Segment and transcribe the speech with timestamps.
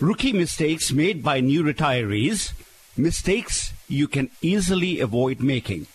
[0.00, 2.52] Rookie mistakes made by new retirees,
[2.96, 5.86] mistakes you can easily avoid making.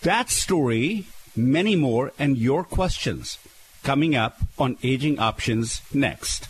[0.00, 1.04] That story,
[1.36, 3.38] many more, and your questions
[3.82, 6.48] coming up on Aging Options next.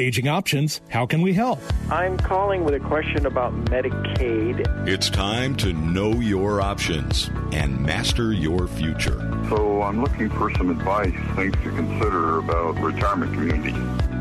[0.00, 1.60] Aging Options, how can we help?
[1.90, 4.88] I'm calling with a question about Medicaid.
[4.88, 9.18] It's time to know your options and master your future.
[9.48, 13.74] So I'm looking for some advice, things to consider about retirement community.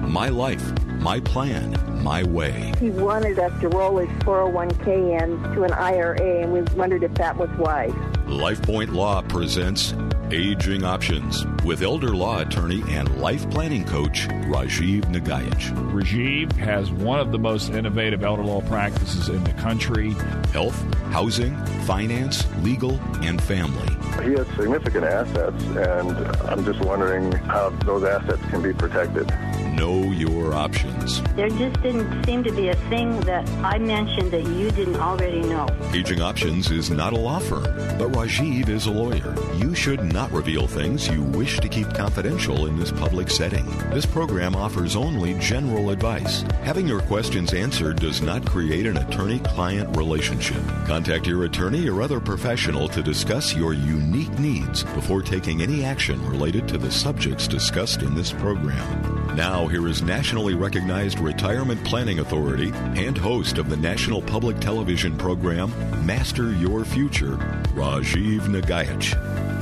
[0.07, 0.63] My life,
[1.01, 2.71] my plan, my way.
[2.79, 7.35] He wanted us to roll his 401k into an IRA, and we wondered if that
[7.35, 7.91] was wise.
[8.25, 9.93] LifePoint Law presents
[10.29, 15.71] Aging Options with elder law attorney and life planning coach Rajiv Nagaich.
[15.93, 20.11] Rajiv has one of the most innovative elder law practices in the country.
[20.51, 20.77] Health,
[21.11, 21.55] housing,
[21.85, 23.87] finance, legal, and family.
[24.25, 26.11] He has significant assets, and
[26.49, 29.29] I'm just wondering how those assets can be protected.
[29.77, 31.21] Know your options.
[31.35, 35.41] There just didn't seem to be a thing that I mentioned that you didn't already
[35.41, 35.67] know.
[35.93, 37.63] Aging Options is not a law firm,
[37.99, 39.35] but Rajiv is a lawyer.
[39.57, 43.63] You should not reveal things you wish to keep confidential in this public setting.
[43.91, 46.41] This program offers only general advice.
[46.63, 50.61] Having your questions answered does not create an attorney client relationship.
[50.87, 56.19] Contact your attorney or other professional to discuss your unique needs before taking any action
[56.27, 59.35] related to the subjects discussed in this program.
[59.35, 65.15] Now, here is nationally recognized retirement planning authority and host of the national public television
[65.15, 65.71] program
[66.07, 67.37] Master Your Future,
[67.75, 69.56] Rajiv Nagaich.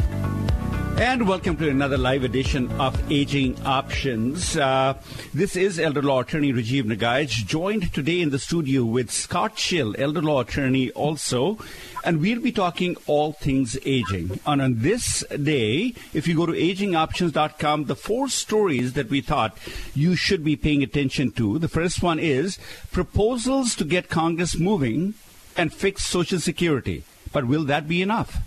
[0.97, 4.55] And welcome to another live edition of Aging Options.
[4.55, 4.93] Uh,
[5.33, 9.93] this is elder law attorney Rajiv Nagaich, joined today in the studio with Scott Schill,
[9.97, 11.57] elder law attorney also.
[12.05, 14.39] And we'll be talking all things aging.
[14.45, 19.57] And on this day, if you go to agingoptions.com, the four stories that we thought
[19.93, 21.59] you should be paying attention to.
[21.59, 22.57] The first one is
[22.93, 25.15] proposals to get Congress moving
[25.57, 27.03] and fix Social Security.
[27.33, 28.41] But will that be enough?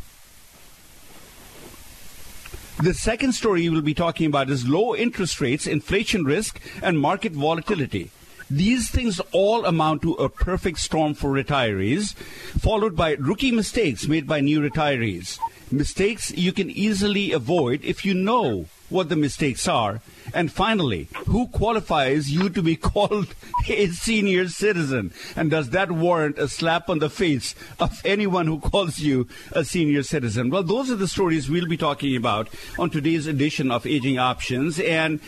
[2.80, 7.32] The second story we'll be talking about is low interest rates, inflation risk, and market
[7.32, 8.12] volatility.
[8.48, 12.14] These things all amount to a perfect storm for retirees,
[12.60, 15.40] followed by rookie mistakes made by new retirees.
[15.72, 20.00] Mistakes you can easily avoid if you know what the mistakes are.
[20.34, 23.34] And finally, who qualifies you to be called
[23.68, 25.12] a senior citizen?
[25.36, 29.64] And does that warrant a slap on the face of anyone who calls you a
[29.64, 30.50] senior citizen?
[30.50, 34.78] Well, those are the stories we'll be talking about on today's edition of Aging Options.
[34.80, 35.20] And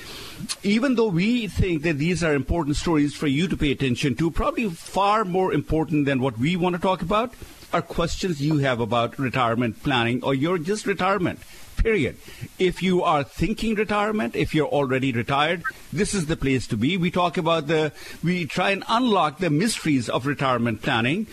[0.62, 4.30] even though we think that these are important stories for you to pay attention to,
[4.30, 7.32] probably far more important than what we want to talk about
[7.72, 11.38] are questions you have about retirement planning or your just retirement
[11.82, 12.16] period.
[12.58, 16.96] If you are thinking retirement, if you're already retired, this is the place to be.
[16.96, 17.92] We talk about the,
[18.22, 21.26] we try and unlock the mysteries of retirement planning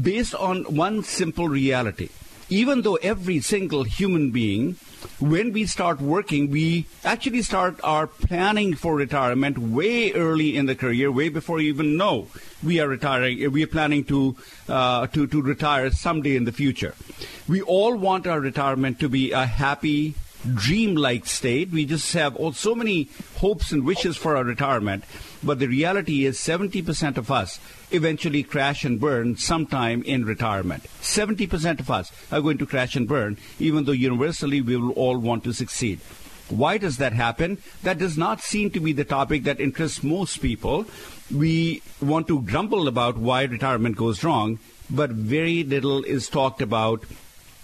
[0.00, 2.08] based on one simple reality.
[2.48, 4.76] Even though every single human being
[5.20, 10.74] when we start working, we actually start our planning for retirement way early in the
[10.74, 12.28] career, way before you even know
[12.62, 13.50] we are retiring.
[13.52, 14.36] We are planning to
[14.68, 16.94] uh, to to retire someday in the future.
[17.48, 20.14] We all want our retirement to be a happy,
[20.54, 21.70] dream-like state.
[21.70, 25.04] We just have all, so many hopes and wishes for our retirement,
[25.42, 27.58] but the reality is 70% of us
[27.94, 30.84] eventually crash and burn sometime in retirement.
[31.00, 35.18] 70% of us are going to crash and burn, even though universally we will all
[35.18, 36.00] want to succeed.
[36.48, 37.58] Why does that happen?
[37.82, 40.86] That does not seem to be the topic that interests most people.
[41.34, 44.58] We want to grumble about why retirement goes wrong,
[44.90, 47.04] but very little is talked about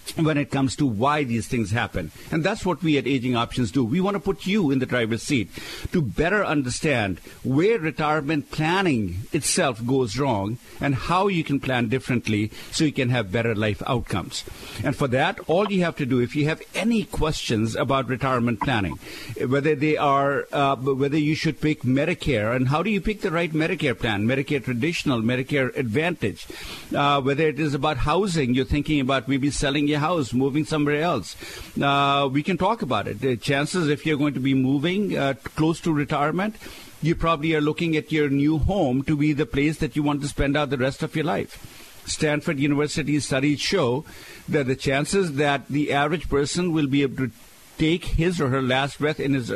[0.15, 2.11] when it comes to why these things happen.
[2.31, 3.83] And that's what we at Aging Options do.
[3.83, 5.49] We want to put you in the driver's seat
[5.91, 12.51] to better understand where retirement planning itself goes wrong and how you can plan differently
[12.71, 14.43] so you can have better life outcomes.
[14.83, 18.61] And for that, all you have to do, if you have any questions about retirement
[18.61, 18.99] planning,
[19.47, 23.31] whether they are, uh, whether you should pick Medicare and how do you pick the
[23.31, 26.47] right Medicare plan, Medicare traditional, Medicare Advantage,
[26.95, 31.01] uh, whether it is about housing, you're thinking about maybe selling your house, moving somewhere
[31.01, 31.35] else.
[31.79, 33.21] Uh, we can talk about it.
[33.21, 36.55] The chances if you're going to be moving uh, close to retirement,
[37.01, 40.21] you probably are looking at your new home to be the place that you want
[40.21, 42.03] to spend out the rest of your life.
[42.05, 44.03] Stanford University studies show
[44.47, 47.31] that the chances that the average person will be able to
[47.77, 49.53] take his or her last breath in his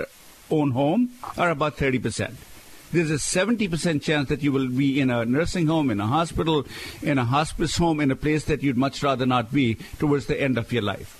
[0.51, 2.37] own home are about 30 percent
[2.93, 6.65] there's a 70% chance that you will be in a nursing home, in a hospital,
[7.01, 10.39] in a hospice home, in a place that you'd much rather not be towards the
[10.39, 11.19] end of your life.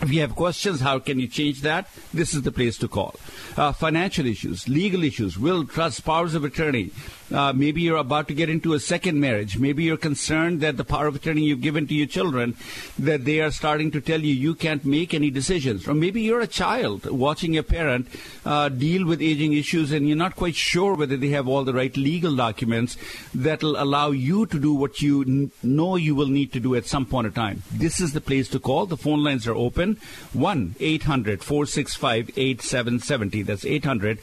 [0.00, 1.88] If you have questions, how can you change that?
[2.14, 3.16] This is the place to call.
[3.56, 6.90] Uh, financial issues, legal issues, will, trust, powers of attorney.
[7.32, 9.58] Uh, maybe you're about to get into a second marriage.
[9.58, 12.56] Maybe you're concerned that the power of attorney you've given to your children,
[12.98, 15.86] that they are starting to tell you you can't make any decisions.
[15.86, 18.08] Or maybe you're a child watching your parent
[18.44, 21.74] uh, deal with aging issues and you're not quite sure whether they have all the
[21.74, 22.96] right legal documents
[23.34, 26.86] that'll allow you to do what you n- know you will need to do at
[26.86, 27.62] some point in time.
[27.72, 28.86] This is the place to call.
[28.86, 29.98] The phone lines are open.
[30.32, 33.42] 1 800 465 8770.
[33.42, 34.18] That's 800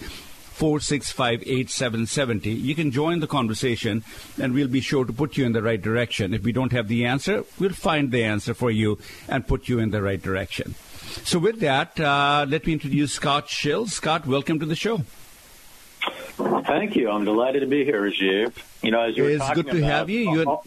[0.58, 2.50] 465 8770.
[2.50, 4.04] You can join the conversation
[4.42, 6.34] and we'll be sure to put you in the right direction.
[6.34, 8.98] If we don't have the answer, we'll find the answer for you
[9.30, 10.74] and put you in the right direction.
[11.24, 13.88] So, with that, uh, let me introduce Scott Schill.
[13.88, 15.02] Scott, welcome to the show.
[16.66, 17.10] Thank you.
[17.10, 18.54] I'm delighted to be here, Rajiv.
[18.82, 20.32] You know, as you It's talking good to about, have you.
[20.32, 20.66] You all-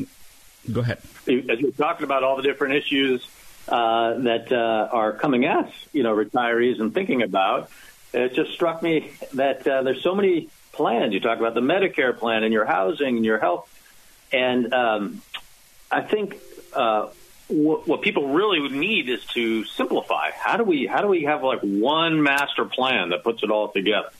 [0.70, 0.98] Go ahead.
[1.26, 3.26] as you were talking about all the different issues
[3.68, 7.70] uh, that uh, are coming at you know retirees and thinking about,
[8.12, 11.12] it just struck me that uh, there's so many plans.
[11.12, 13.68] You talk about the Medicare plan and your housing and your health,
[14.32, 15.22] and um,
[15.90, 16.36] I think
[16.72, 17.08] uh,
[17.48, 20.30] what, what people really would need is to simplify.
[20.30, 23.68] How do we how do we have like one master plan that puts it all
[23.68, 24.10] together?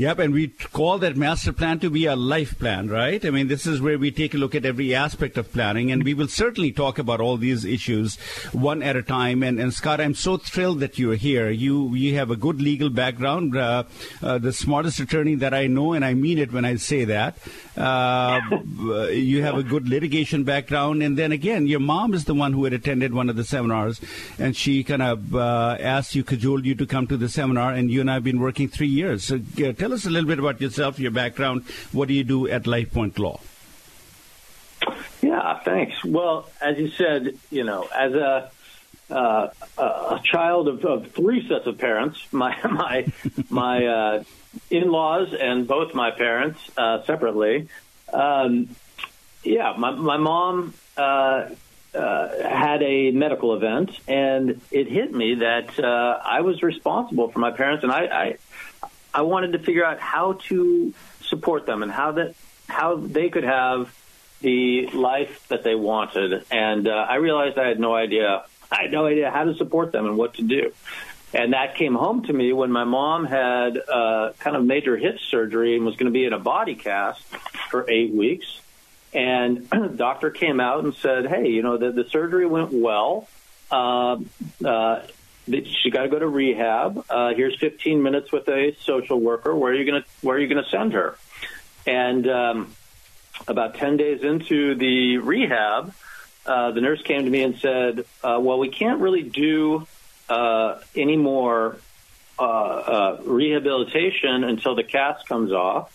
[0.00, 3.22] Yep, and we call that master plan to be a life plan, right?
[3.22, 6.02] I mean, this is where we take a look at every aspect of planning, and
[6.02, 8.16] we will certainly talk about all these issues
[8.52, 9.42] one at a time.
[9.42, 11.50] And, and Scott, I'm so thrilled that you're here.
[11.50, 13.84] You you have a good legal background, uh,
[14.22, 17.36] uh, the smartest attorney that I know, and I mean it when I say that.
[17.76, 18.40] Uh,
[19.10, 22.64] you have a good litigation background, and then again, your mom is the one who
[22.64, 24.00] had attended one of the seminars,
[24.38, 27.90] and she kind of uh, asked you, cajoled you to come to the seminar, and
[27.90, 29.24] you and I have been working three years.
[29.24, 31.64] So uh, tell us a little bit about yourself, your background.
[31.90, 33.40] What do you do at LifePoint Law?
[35.20, 36.04] Yeah, thanks.
[36.04, 38.50] Well, as you said, you know, as a
[39.10, 43.12] uh, a child of, of three sets of parents, my my
[43.48, 44.24] my uh,
[44.70, 47.68] in-laws and both my parents uh, separately.
[48.12, 48.68] Um,
[49.42, 51.48] yeah, my my mom uh,
[51.94, 57.40] uh, had a medical event, and it hit me that uh, I was responsible for
[57.40, 58.36] my parents, and I, I
[59.12, 62.34] I wanted to figure out how to support them and how that
[62.68, 63.94] how they could have
[64.40, 66.44] the life that they wanted.
[66.50, 68.44] And uh, I realized I had no idea.
[68.72, 70.72] I had no idea how to support them and what to do.
[71.32, 75.18] And that came home to me when my mom had uh, kind of major hip
[75.20, 77.22] surgery and was going to be in a body cast
[77.70, 78.60] for eight weeks.
[79.12, 83.28] And the doctor came out and said, "Hey, you know, the, the surgery went well.
[83.70, 84.18] Uh,
[84.64, 85.02] uh,
[85.82, 87.04] she got to go to rehab.
[87.08, 89.54] Uh, here's 15 minutes with a social worker.
[89.54, 91.16] Where are you going to Where are you going to send her?"
[91.86, 92.74] And um,
[93.48, 95.94] about 10 days into the rehab,
[96.46, 99.86] uh, the nurse came to me and said, uh, "Well, we can't really do
[100.28, 101.78] uh, any more
[102.38, 105.92] uh, uh, rehabilitation until the cast comes off.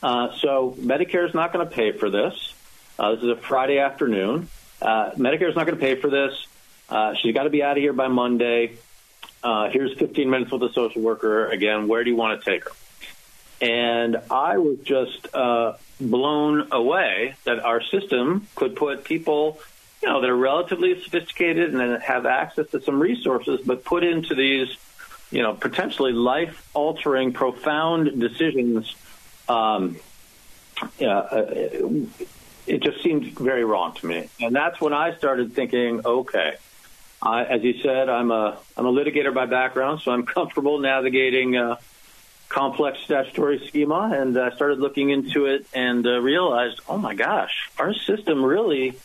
[0.00, 2.54] Uh, so Medicare is not going to pay for this.
[2.98, 4.48] Uh, this is a Friday afternoon.
[4.80, 6.46] Uh, Medicare is not going to pay for this.
[6.88, 8.76] Uh, she's got to be out of here by Monday.
[9.42, 11.46] Uh, here's 15 minutes with a social worker.
[11.46, 12.72] Again, where do you want to take her?
[13.60, 19.60] And I was just uh, blown away that our system could put people,
[20.02, 24.34] you know, that are relatively sophisticated and have access to some resources, but put into
[24.34, 24.68] these,
[25.30, 28.94] you know, potentially life-altering, profound decisions.
[29.48, 29.96] Um,
[30.98, 31.66] yeah, uh,
[32.66, 36.56] it just seemed very wrong to me, and that's when I started thinking, okay.
[37.20, 41.56] I, as you said, I'm a I'm a litigator by background, so I'm comfortable navigating
[41.56, 41.76] uh,
[42.48, 47.70] complex statutory schema, and I started looking into it and uh, realized, oh my gosh,
[47.78, 48.98] our system really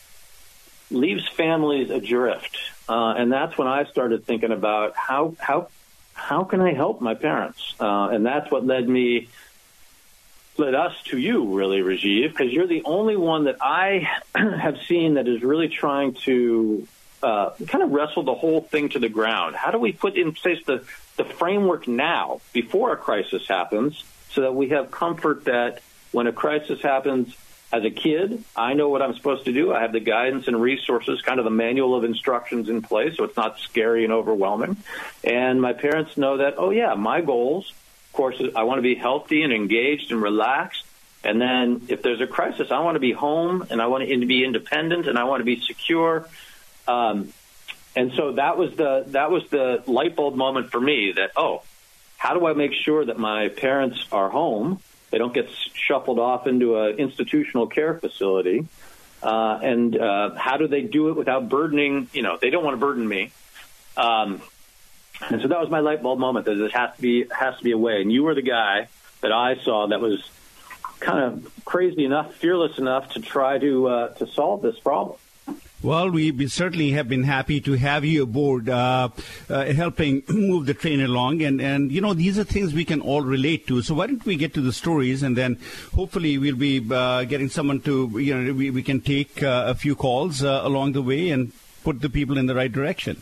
[0.90, 2.56] leaves families adrift,
[2.88, 5.68] uh, and that's when I started thinking about how how
[6.12, 9.28] how can I help my parents, uh, and that's what led me
[10.56, 15.14] led us to you, really, Rajiv, because you're the only one that I have seen
[15.14, 16.86] that is really trying to
[17.24, 19.56] uh, kind of wrestle the whole thing to the ground.
[19.56, 20.84] How do we put in place the,
[21.16, 25.80] the framework now before a crisis happens so that we have comfort that
[26.12, 27.34] when a crisis happens
[27.72, 29.72] as a kid, I know what I'm supposed to do.
[29.72, 33.24] I have the guidance and resources, kind of the manual of instructions in place, so
[33.24, 34.76] it's not scary and overwhelming.
[35.24, 38.94] And my parents know that, oh, yeah, my goals, of course, I want to be
[38.94, 40.84] healthy and engaged and relaxed.
[41.24, 44.26] And then if there's a crisis, I want to be home and I want to
[44.26, 46.28] be independent and I want to be secure.
[46.86, 47.32] Um,
[47.96, 51.62] and so that was the that was the light bulb moment for me that oh,
[52.16, 54.80] how do I make sure that my parents are home?
[55.10, 58.66] They don't get shuffled off into an institutional care facility.
[59.22, 62.08] Uh, and uh, how do they do it without burdening?
[62.12, 63.30] You know, they don't want to burden me.
[63.96, 64.42] Um,
[65.30, 67.64] and so that was my light bulb moment that it has to be has to
[67.64, 68.02] be a way.
[68.02, 68.88] And you were the guy
[69.20, 70.28] that I saw that was
[71.00, 75.18] kind of crazy enough, fearless enough to try to uh, to solve this problem.
[75.84, 79.10] Well, we certainly have been happy to have you aboard, uh,
[79.50, 81.42] uh, helping move the train along.
[81.42, 83.82] And, and, you know, these are things we can all relate to.
[83.82, 85.58] So why don't we get to the stories and then
[85.94, 89.74] hopefully we'll be uh, getting someone to, you know, we, we can take uh, a
[89.74, 93.20] few calls uh, along the way and put the people in the right direction.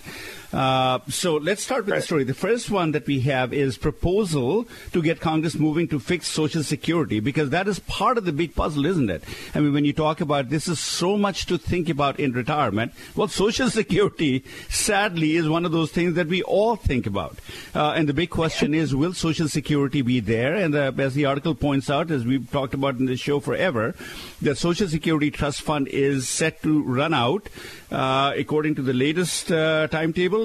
[0.53, 1.99] Uh, so let's start with right.
[2.01, 2.25] the story.
[2.25, 6.63] The first one that we have is proposal to get Congress moving to fix Social
[6.63, 9.25] Security because that is part of the big puzzle, isn't it?
[9.55, 12.93] I mean, when you talk about this is so much to think about in retirement.
[13.17, 17.39] Well, Social Security, sadly, is one of those things that we all think about.
[17.75, 20.55] Uh, and the big question is, will Social Security be there?
[20.55, 23.95] And uh, as the article points out, as we've talked about in this show forever,
[24.43, 27.49] the Social Security Trust Fund is set to run out,
[27.91, 29.51] uh, according to the latest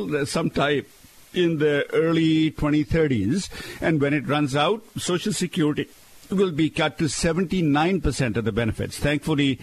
[0.04, 0.86] uh, timetable sometime
[1.34, 3.50] in the early 2030s.
[3.82, 5.88] And when it runs out, Social Security
[6.30, 8.98] will be cut to 79% of the benefits.
[8.98, 9.60] Thankfully,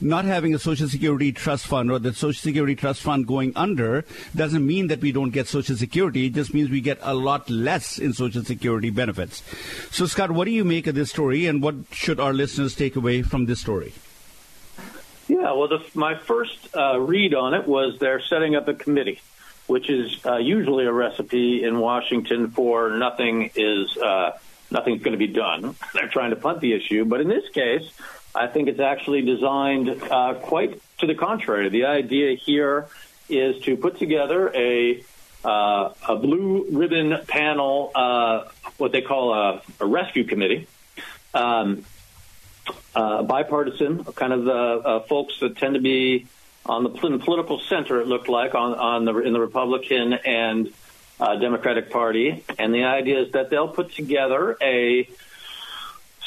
[0.00, 4.04] not having a Social Security trust fund or the Social Security trust fund going under
[4.34, 6.26] doesn't mean that we don't get Social Security.
[6.26, 9.42] It just means we get a lot less in Social Security benefits.
[9.90, 12.94] So, Scott, what do you make of this story and what should our listeners take
[12.94, 13.92] away from this story?
[15.26, 19.20] Yeah, well, the, my first uh, read on it was they're setting up a committee
[19.68, 24.32] which is uh, usually a recipe in Washington for nothing is uh,
[24.70, 25.76] nothing's going to be done.
[25.94, 27.88] They're trying to punt the issue, but in this case,
[28.34, 31.68] I think it's actually designed uh, quite to the contrary.
[31.68, 32.88] The idea here
[33.28, 35.04] is to put together a
[35.44, 38.48] uh, a blue ribbon panel, uh,
[38.78, 40.66] what they call a, a rescue committee.
[41.32, 41.84] Um,
[42.94, 46.26] uh, bipartisan, kind of the folks that tend to be
[46.68, 50.72] on the, political center, it looked like on, on the in the Republican and
[51.18, 55.08] uh, Democratic Party, and the idea is that they'll put together a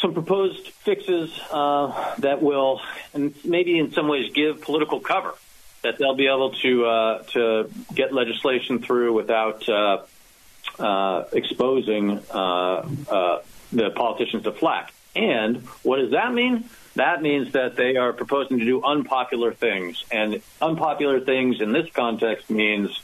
[0.02, 2.82] some proposed fixes uh, that will,
[3.14, 5.36] and maybe in some ways, give political cover.
[5.84, 10.04] That they'll be able to uh, to get legislation through without uh,
[10.78, 12.86] uh, exposing uh,
[13.72, 14.94] the politicians to flack.
[15.16, 16.70] And what does that mean?
[16.96, 20.04] That means that they are proposing to do unpopular things.
[20.12, 23.02] And unpopular things in this context means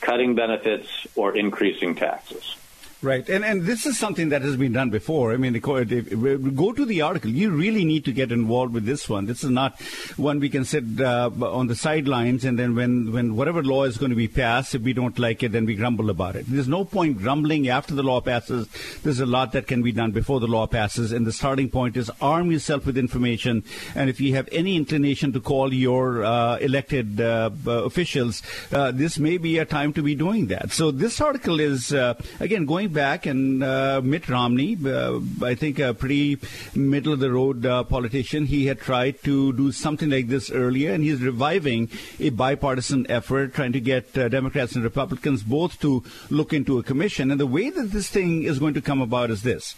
[0.00, 2.56] cutting benefits or increasing taxes.
[3.02, 5.32] Right, and and this is something that has been done before.
[5.32, 7.30] I mean, go to the article.
[7.30, 9.26] You really need to get involved with this one.
[9.26, 9.80] This is not
[10.16, 13.96] one we can sit uh, on the sidelines and then when when whatever law is
[13.98, 16.44] going to be passed, if we don't like it, then we grumble about it.
[16.46, 18.68] There's no point grumbling after the law passes.
[19.02, 21.96] There's a lot that can be done before the law passes, and the starting point
[21.96, 23.64] is arm yourself with information.
[23.96, 29.18] And if you have any inclination to call your uh, elected uh, officials, uh, this
[29.18, 30.70] may be a time to be doing that.
[30.70, 35.78] So this article is uh, again going back, and uh, Mitt Romney, uh, I think
[35.78, 36.38] a pretty
[36.74, 40.92] middle of the road uh, politician, he had tried to do something like this earlier,
[40.92, 46.02] and he's reviving a bipartisan effort trying to get uh, Democrats and Republicans both to
[46.30, 47.30] look into a commission.
[47.30, 49.74] And the way that this thing is going to come about is this.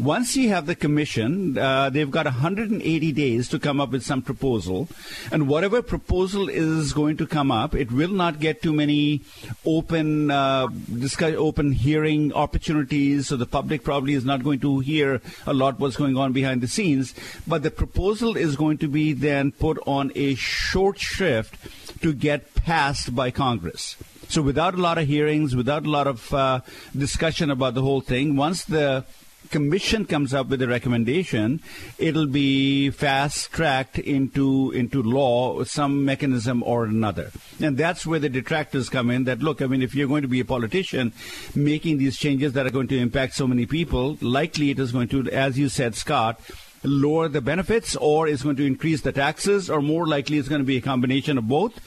[0.00, 4.22] Once you have the commission, uh, they've got 180 days to come up with some
[4.22, 4.88] proposal.
[5.30, 9.20] And whatever proposal is going to come up, it will not get too many
[9.66, 13.28] open uh, discuss, open hearing opportunities.
[13.28, 16.62] So the public probably is not going to hear a lot what's going on behind
[16.62, 17.14] the scenes.
[17.46, 21.58] But the proposal is going to be then put on a short shrift
[22.00, 23.96] to get passed by Congress.
[24.28, 26.60] So without a lot of hearings, without a lot of uh,
[26.96, 29.04] discussion about the whole thing, once the
[29.50, 31.60] commission comes up with a recommendation,
[31.98, 37.30] it'll be fast tracked into into law, some mechanism or another.
[37.60, 39.24] And that's where the detractors come in.
[39.24, 41.12] That look, I mean, if you're going to be a politician
[41.54, 45.08] making these changes that are going to impact so many people, likely it is going
[45.08, 46.40] to, as you said, Scott
[46.82, 50.62] lower the benefits or is going to increase the taxes or more likely it's going
[50.62, 51.78] to be a combination of both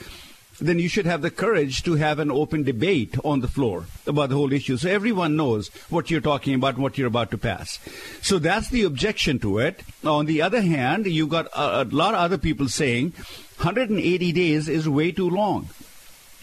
[0.59, 4.29] then you should have the courage to have an open debate on the floor about
[4.29, 7.79] the whole issue so everyone knows what you're talking about what you're about to pass.
[8.21, 9.83] So that's the objection to it.
[10.03, 13.13] On the other hand, you've got a, a lot of other people saying
[13.57, 15.69] 180 days is way too long.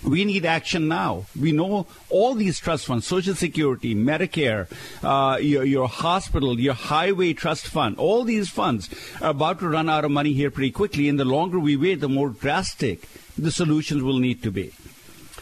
[0.03, 1.27] We need action now.
[1.39, 4.67] We know all these trust funds, Social Security, Medicare,
[5.03, 8.89] uh, your, your, hospital, your highway trust fund, all these funds
[9.21, 11.09] are about to run out of money here pretty quickly.
[11.09, 13.07] And the longer we wait, the more drastic
[13.43, 14.73] the solutions will need to be.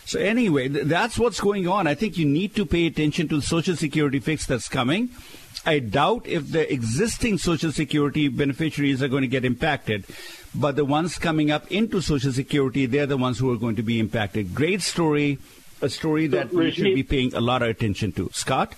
[0.04, 1.86] So anyway, th- that's what's going on.
[1.86, 5.10] I think you need to pay attention to the Social Security fix that's coming.
[5.66, 10.06] I doubt if the existing Social Security beneficiaries are going to get impacted,
[10.54, 13.82] but the ones coming up into Social Security, they're the ones who are going to
[13.82, 14.54] be impacted.
[14.54, 15.38] Great story
[15.80, 18.30] a story that we should be paying a lot of attention to.
[18.32, 18.74] Scott?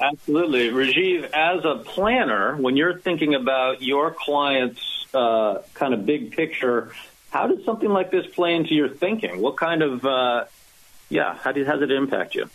[0.00, 0.68] Absolutely.
[0.68, 6.92] Rajiv, as a planner, when you're thinking about your client's uh, kind of big picture,
[7.36, 9.42] how does something like this play into your thinking?
[9.42, 10.46] What kind of, uh,
[11.10, 12.48] yeah, how, how does it impact you?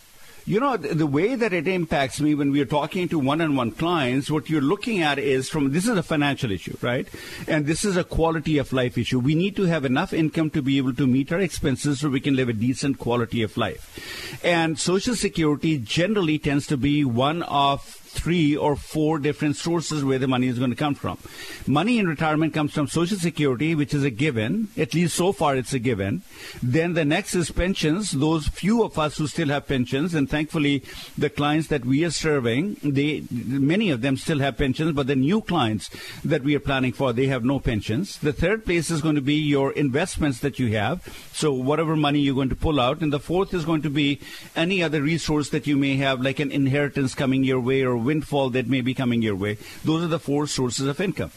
[0.44, 4.28] You know, the way that it impacts me when we are talking to one-on-one clients,
[4.28, 7.06] what you're looking at is from, this is a financial issue, right?
[7.46, 9.20] And this is a quality of life issue.
[9.20, 12.18] We need to have enough income to be able to meet our expenses so we
[12.18, 14.40] can live a decent quality of life.
[14.44, 20.18] And Social Security generally tends to be one of three or four different sources where
[20.18, 21.18] the money is going to come from.
[21.66, 24.68] Money in retirement comes from Social Security, which is a given.
[24.76, 26.22] At least so far, it's a given.
[26.62, 28.12] Then the next is pensions.
[28.12, 30.84] Those few of us who still have pensions, and thankfully,
[31.16, 35.16] the clients that we are serving, they many of them still have pensions, but the
[35.16, 35.90] new clients
[36.24, 38.18] that we are planning for, they have no pensions.
[38.18, 41.02] The third place is going to be your investments that you have.
[41.32, 44.20] So whatever money you're going to pull out, and the fourth is going to be
[44.54, 48.50] any other resource that you may have, like an inheritance coming your way or windfall
[48.50, 49.58] that may be coming your way.
[49.84, 51.30] Those are the four sources of income.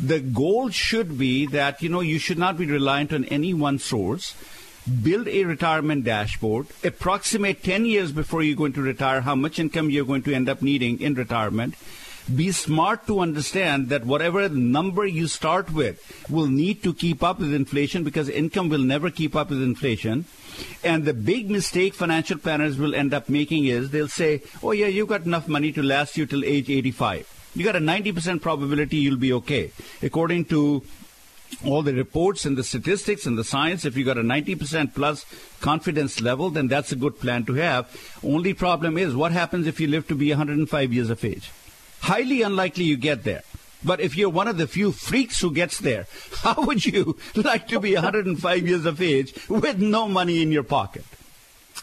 [0.00, 3.78] The goal should be that, you know, you should not be reliant on any one
[3.78, 4.34] source.
[5.02, 6.66] Build a retirement dashboard.
[6.84, 10.48] Approximate 10 years before you're going to retire how much income you're going to end
[10.48, 11.74] up needing in retirement
[12.34, 17.38] be smart to understand that whatever number you start with will need to keep up
[17.38, 20.24] with inflation because income will never keep up with inflation.
[20.84, 24.86] And the big mistake financial planners will end up making is they'll say, oh, yeah,
[24.86, 27.52] you've got enough money to last you till age 85.
[27.54, 29.72] You got a 90% probability you'll be okay.
[30.02, 30.82] According to
[31.64, 35.24] all the reports and the statistics and the science, if you got a 90% plus
[35.60, 37.88] confidence level, then that's a good plan to have.
[38.22, 41.50] Only problem is what happens if you live to be 105 years of age?
[42.00, 43.42] Highly unlikely you get there.
[43.84, 46.06] But if you're one of the few freaks who gets there,
[46.42, 50.62] how would you like to be 105 years of age with no money in your
[50.62, 51.04] pocket?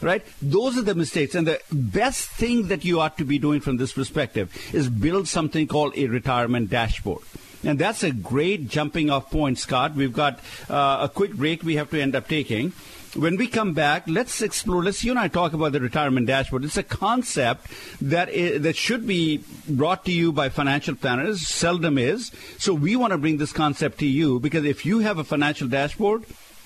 [0.02, 0.24] Right?
[0.42, 1.36] Those are the mistakes.
[1.36, 5.28] And the best thing that you ought to be doing from this perspective is build
[5.28, 7.22] something called a retirement dashboard.
[7.62, 9.94] And that's a great jumping off point, Scott.
[9.94, 12.72] We've got uh, a quick break we have to end up taking
[13.16, 14.82] when we come back, let's explore.
[14.82, 16.64] Let's you and I talk about the retirement dashboard.
[16.64, 17.66] It's a concept
[18.00, 21.46] that is, that should be brought to you by financial planners.
[21.46, 22.32] Seldom is.
[22.58, 25.68] So we want to bring this concept to you because if you have a financial
[25.68, 26.24] dashboard,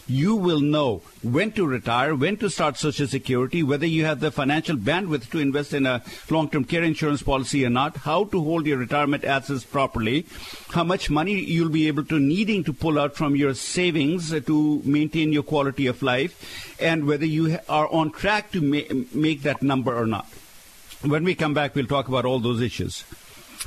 [0.09, 4.31] you will know when to retire, when to start Social Security, whether you have the
[4.31, 8.67] financial bandwidth to invest in a long-term care insurance policy or not, how to hold
[8.67, 10.27] your retirement assets properly,
[10.71, 14.83] how much money you'll be able to needing to pull out from your savings to
[14.85, 19.63] maintain your quality of life, and whether you are on track to ma- make that
[19.63, 20.27] number or not.
[21.03, 23.05] When we come back, we'll talk about all those issues.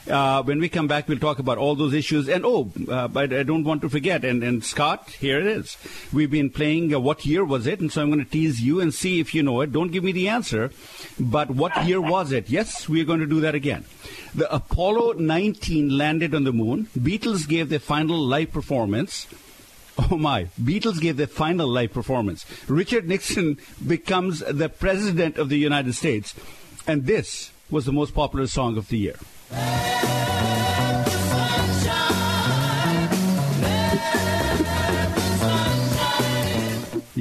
[0.10, 2.28] Uh, when we come back, we'll talk about all those issues.
[2.28, 4.24] And oh, uh, but I don't want to forget.
[4.26, 5.78] And, and Scott, here it is.
[6.12, 6.94] We've been playing.
[6.94, 7.80] Uh, what year was it?
[7.80, 9.72] And so I'm going to tease you and see if you know it.
[9.72, 10.72] Don't give me the answer,
[11.20, 12.50] but what year was it?
[12.50, 13.86] Yes, we're going to do that again.
[14.34, 16.88] The Apollo 19 landed on the moon.
[16.98, 19.28] Beatles gave their final live performance.
[20.10, 22.46] Oh my, Beatles gave their final live performance.
[22.68, 26.34] Richard Nixon becomes the president of the United States.
[26.88, 29.16] And this was the most popular song of the year.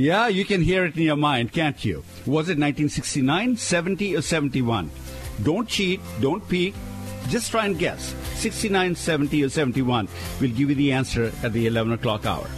[0.00, 1.98] Yeah, you can hear it in your mind, can't you?
[2.24, 4.90] Was it 1969, 70, or 71?
[5.42, 6.74] Don't cheat, don't peek,
[7.28, 8.14] just try and guess.
[8.36, 10.08] 69, 70, or 71.
[10.40, 12.48] We'll give you the answer at the 11 o'clock hour.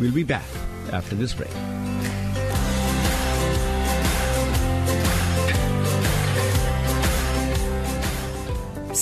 [0.00, 0.46] We'll be back
[0.90, 1.50] after this break.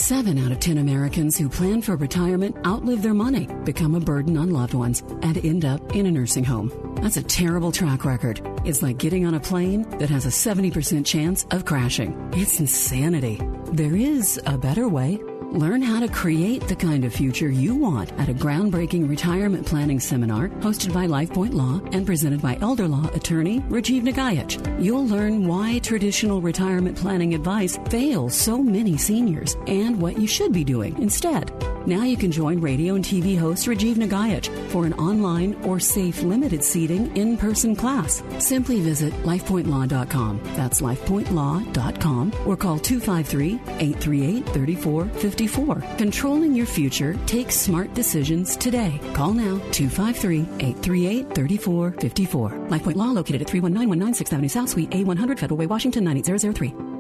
[0.09, 4.39] Seven out of 10 Americans who plan for retirement outlive their money, become a burden
[4.39, 6.73] on loved ones, and end up in a nursing home.
[7.03, 8.41] That's a terrible track record.
[8.65, 12.17] It's like getting on a plane that has a 70% chance of crashing.
[12.33, 13.39] It's insanity.
[13.75, 15.21] There is a better way.
[15.53, 19.99] Learn how to create the kind of future you want at a groundbreaking retirement planning
[19.99, 24.59] seminar hosted by LifePoint Law and presented by elder law attorney Rajiv Nagaich.
[24.79, 30.53] You'll learn why traditional retirement planning advice fails so many seniors and what you should
[30.53, 31.51] be doing instead.
[31.89, 36.23] Now you can join radio and TV host Rajiv Nagaich for an online or safe
[36.23, 38.23] limited seating in person class.
[38.39, 40.41] Simply visit lifepointlaw.com.
[40.55, 45.97] That's lifepointlaw.com or call 253 838 3454.
[45.97, 49.01] Controlling your future takes smart decisions today.
[49.15, 52.51] Call now 253 838 3454.
[52.69, 56.98] LifePoint Law located at 319 6th Avenue South Suite A100 Federal Way, Washington 98003.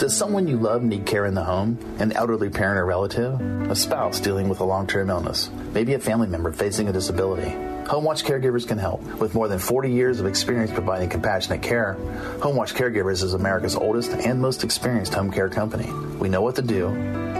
[0.00, 1.76] Does someone you love need care in the home?
[1.98, 3.38] An elderly parent or relative?
[3.70, 5.50] A spouse dealing with a long term illness?
[5.74, 7.50] Maybe a family member facing a disability?
[7.90, 9.02] HomeWatch Caregivers can help.
[9.18, 11.96] With more than 40 years of experience providing compassionate care,
[12.38, 15.90] HomeWatch Caregivers is America's oldest and most experienced home care company.
[16.20, 16.86] We know what to do,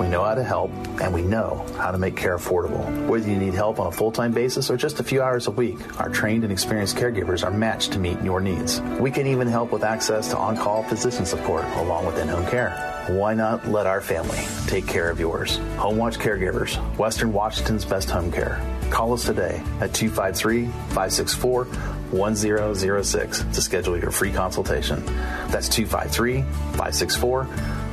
[0.01, 3.07] we know how to help, and we know how to make care affordable.
[3.07, 5.53] Whether you need help on a full time basis or just a few hours a
[5.53, 8.81] week, our trained and experienced caregivers are matched to meet your needs.
[8.99, 12.47] We can even help with access to on call physician support along with in home
[12.47, 13.00] care.
[13.09, 15.57] Why not let our family take care of yours?
[15.79, 18.61] Home Watch Caregivers, Western Washington's best home care.
[18.91, 25.05] Call us today at 253 564 1006 to schedule your free consultation.
[25.49, 27.45] That's 253 564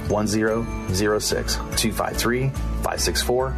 [0.10, 1.56] 1006.
[1.56, 3.52] 253 564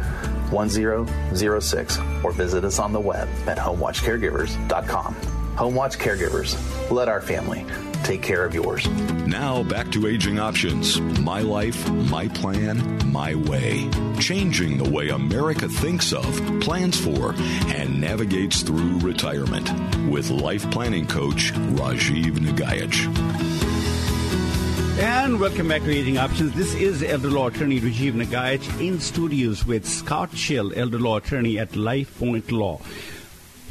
[0.50, 1.98] 1006.
[2.22, 5.14] Or visit us on the web at homewatchcaregivers.com.
[5.56, 6.90] Home Watch Caregivers.
[6.90, 7.66] Let our family
[8.04, 8.88] take care of yours.
[9.26, 13.88] Now back to Aging Options My Life, My Plan, My Way.
[14.18, 16.24] Changing the way America thinks of,
[16.60, 17.34] plans for,
[17.68, 19.70] and navigates through retirement.
[20.10, 23.06] With life planning coach Rajiv Nagaich.
[25.00, 26.52] And welcome back to Aging Options.
[26.54, 31.58] This is elder law attorney Rajiv Nagaich in studios with Scott Schill, elder law attorney
[31.58, 32.80] at Life Point Law.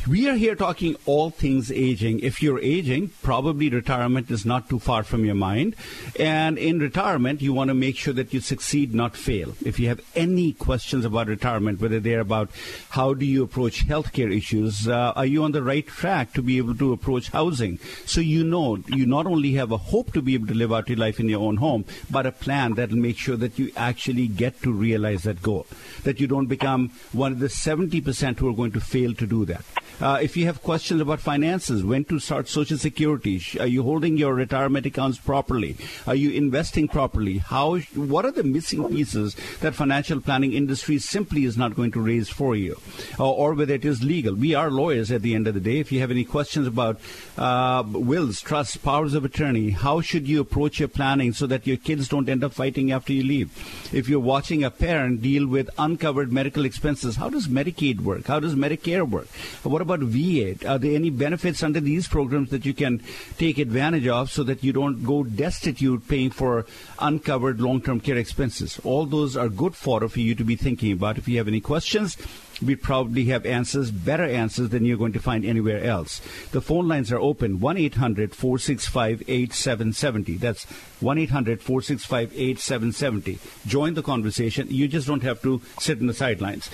[0.08, 2.22] We are here talking all things aging.
[2.22, 5.76] If you're aging, probably retirement is not too far from your mind.
[6.18, 9.54] And in retirement, you want to make sure that you succeed, not fail.
[9.64, 12.50] If you have any questions about retirement, whether they're about
[12.90, 16.58] how do you approach healthcare issues, uh, are you on the right track to be
[16.58, 17.78] able to approach housing?
[18.06, 20.88] So you know you not only have a hope to be able to live out
[20.88, 23.72] your life in your own home, but a plan that will make sure that you
[23.76, 25.68] actually get to realize that goal.
[26.04, 29.44] That you don't become one of the 70% who are going to fail to do
[29.46, 29.66] that.
[30.02, 34.18] Uh, if you have questions about finances, when to start Social Security, are you holding
[34.18, 35.76] your retirement accounts properly?
[36.08, 37.40] Are you investing properly?
[37.40, 37.80] How?
[37.96, 42.30] What are the missing pieces that financial planning industry simply is not going to raise
[42.30, 42.80] for you,
[43.20, 44.36] uh, or whether it is legal?
[44.36, 45.80] We are lawyers at the end of the day.
[45.80, 47.02] If you have any questions about
[47.38, 51.78] uh, wills, trusts, powers of attorney, how should you approach your planning so that your
[51.78, 53.52] kids don't end up fighting after you leave?
[53.94, 58.28] If you're watching a parent deal with uncovered medical expenses, how does Medicaid work?
[58.28, 59.28] How does Medicare work?
[59.64, 60.56] What about VA?
[60.68, 63.02] Are there any benefits under these programs that you can
[63.38, 66.66] take advantage of so that you don't go destitute paying for
[67.00, 68.80] uncovered long-term care expenses?
[68.84, 71.18] All those are good fodder for you to be thinking about.
[71.18, 72.18] If you have any questions,
[72.62, 76.22] we probably have answers, better answers than you're going to find anywhere else.
[76.52, 80.38] The phone lines are open 1 800 465 8770.
[80.38, 80.66] That's
[81.00, 83.40] 1 800 465 8770.
[83.68, 84.68] Join the conversation.
[84.70, 86.70] You just don't have to sit in the sidelines.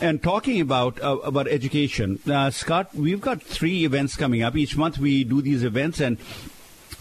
[0.00, 4.56] And talking about uh, about education, uh, Scott, we've got three events coming up.
[4.56, 6.18] Each month we do these events, and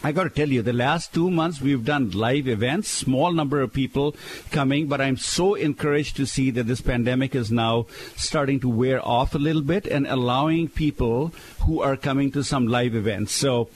[0.03, 3.61] I got to tell you, the last two months we've done live events, small number
[3.61, 4.15] of people
[4.49, 7.85] coming, but I'm so encouraged to see that this pandemic is now
[8.15, 11.33] starting to wear off a little bit and allowing people
[11.67, 13.31] who are coming to some live events.
[13.33, 13.69] So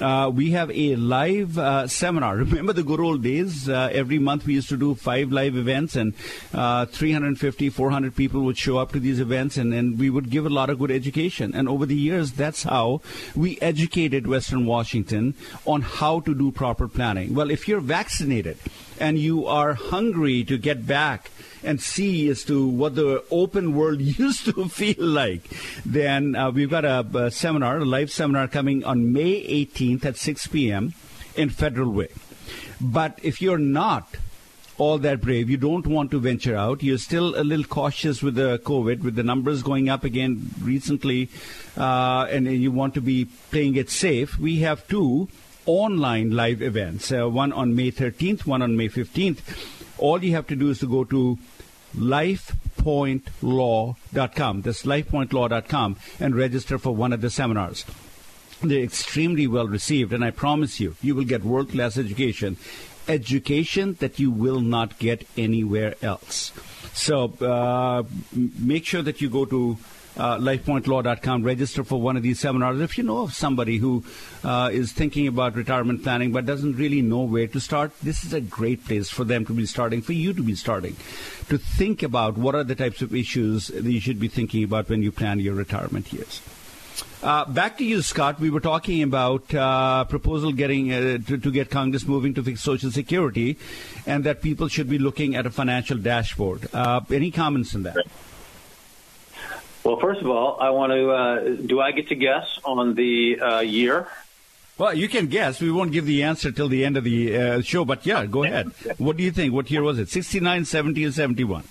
[0.00, 2.36] uh, we have a live uh, seminar.
[2.36, 3.68] Remember the good old days?
[3.68, 6.14] Uh, every month we used to do five live events, and
[6.52, 10.46] uh, 350, 400 people would show up to these events, and, and we would give
[10.46, 11.54] a lot of good education.
[11.54, 13.00] And over the years, that's how
[13.34, 15.34] we educated Western Washington
[15.66, 17.34] on how to do proper planning.
[17.34, 18.58] Well, if you're vaccinated
[19.00, 21.30] and you are hungry to get back
[21.62, 25.42] and see as to what the open world used to feel like,
[25.84, 30.16] then uh, we've got a, a, seminar, a live seminar coming on May 18th at
[30.16, 30.94] 6 p.m.
[31.36, 32.08] in Federal Way.
[32.80, 34.16] But if you're not
[34.78, 38.36] all that brave, you don't want to venture out, you're still a little cautious with
[38.36, 41.28] the COVID, with the numbers going up again recently,
[41.76, 45.28] uh, and you want to be playing it safe, we have two
[45.66, 49.40] online live events, uh, one on May 13th, one on May 15th.
[49.98, 51.38] All you have to do is to go to
[51.96, 54.62] lifepointlaw.com.
[54.62, 57.84] That's lifepointlaw.com and register for one of the seminars.
[58.60, 62.56] They're extremely well received, and I promise you, you will get world class education.
[63.06, 66.52] Education that you will not get anywhere else.
[66.92, 69.78] So uh, make sure that you go to
[70.18, 72.80] uh, lifepointlaw.com, register for one of these seminars.
[72.80, 74.04] If you know of somebody who
[74.44, 78.32] uh, is thinking about retirement planning but doesn't really know where to start, this is
[78.32, 80.96] a great place for them to be starting, for you to be starting,
[81.48, 84.88] to think about what are the types of issues that you should be thinking about
[84.88, 86.42] when you plan your retirement years.
[87.22, 88.38] Uh, back to you, Scott.
[88.38, 92.62] We were talking about uh, proposal getting uh, to, to, get Congress moving to fix
[92.62, 93.58] Social Security,
[94.06, 96.68] and that people should be looking at a financial dashboard.
[96.72, 97.96] Uh, any comments on that?
[99.88, 101.10] Well, first of all, I want to.
[101.10, 104.06] Uh, do I get to guess on the uh, year?
[104.76, 105.62] Well, you can guess.
[105.62, 108.44] We won't give the answer till the end of the uh, show, but yeah, go
[108.44, 108.70] ahead.
[108.98, 109.54] What do you think?
[109.54, 110.10] What year was it?
[110.10, 111.64] 69, 70, or 71?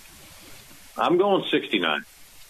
[0.96, 2.04] I'm going 69.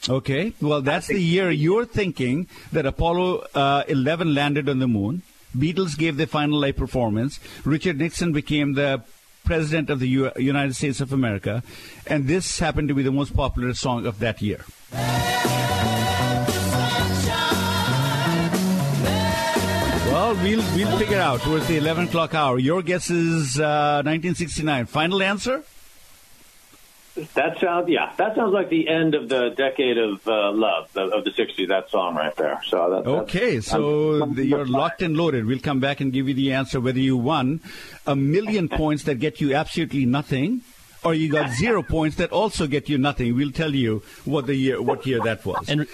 [0.08, 0.54] Okay.
[0.62, 5.20] Well, that's the year you're thinking that Apollo uh, 11 landed on the moon.
[5.54, 7.40] Beatles gave their final live performance.
[7.66, 9.02] Richard Nixon became the
[9.48, 11.62] president of the U- United States of America,
[12.06, 14.60] and this happened to be the most popular song of that year.
[20.12, 22.58] Well, we'll we'll figure out towards the 11 o'clock hour.
[22.58, 24.86] Your guess is uh, 1969.
[24.86, 25.62] Final answer?
[27.34, 28.12] That sounds yeah.
[28.16, 31.68] That sounds like the end of the decade of uh, love of, of the '60s.
[31.68, 32.60] That song right there.
[32.66, 35.46] So that, okay, so I'm, I'm, you're locked and loaded.
[35.46, 37.60] We'll come back and give you the answer whether you won
[38.06, 40.62] a million points that get you absolutely nothing,
[41.04, 43.34] or you got zero points that also get you nothing.
[43.34, 45.68] We'll tell you what the year what year that was.
[45.68, 45.86] And,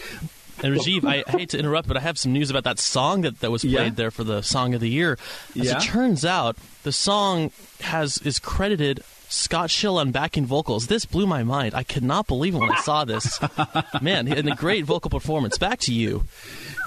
[0.62, 3.40] and Rajiv, I hate to interrupt, but I have some news about that song that,
[3.40, 3.90] that was played yeah.
[3.90, 5.18] there for the song of the year.
[5.58, 5.76] As yeah.
[5.76, 9.02] it turns out, the song has is credited
[9.34, 10.86] Scott Schill on backing vocals.
[10.86, 11.74] This blew my mind.
[11.74, 13.38] I could not believe it when I saw this.
[14.02, 15.58] Man, and a great vocal performance.
[15.58, 16.24] Back to you.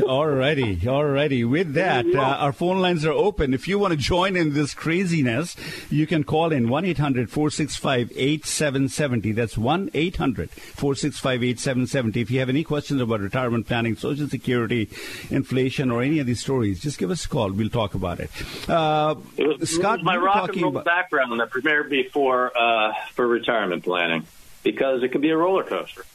[0.02, 1.50] Alrighty, alrighty.
[1.50, 3.54] With that, uh, our phone lines are open.
[3.54, 5.56] If you want to join in this craziness,
[5.90, 9.32] you can call in 1 800 465 8770.
[9.32, 12.22] That's 1 800 465 8770.
[12.22, 14.90] If you have any questions about retirement planning, Social Security,
[15.32, 17.52] inflation, or any of these stories, just give us a call.
[17.52, 18.30] We'll talk about it.
[18.70, 20.86] Uh, it was, Scott, it was my rock and roll about...
[20.86, 22.04] background that prepared me
[22.38, 24.26] for, uh, for retirement planning
[24.64, 26.06] because it can be a roller coaster.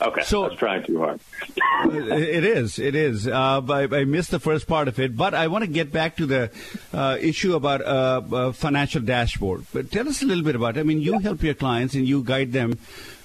[0.00, 1.20] Okay, so I was trying too hard.
[1.84, 3.28] it is, it is.
[3.28, 6.16] Uh, I, I, missed the first part of it, but I want to get back
[6.16, 6.50] to the
[6.92, 9.64] uh, issue about uh, uh, financial dashboard.
[9.72, 10.76] But tell us a little bit about.
[10.76, 10.80] it.
[10.80, 12.78] I mean, you help your clients and you guide them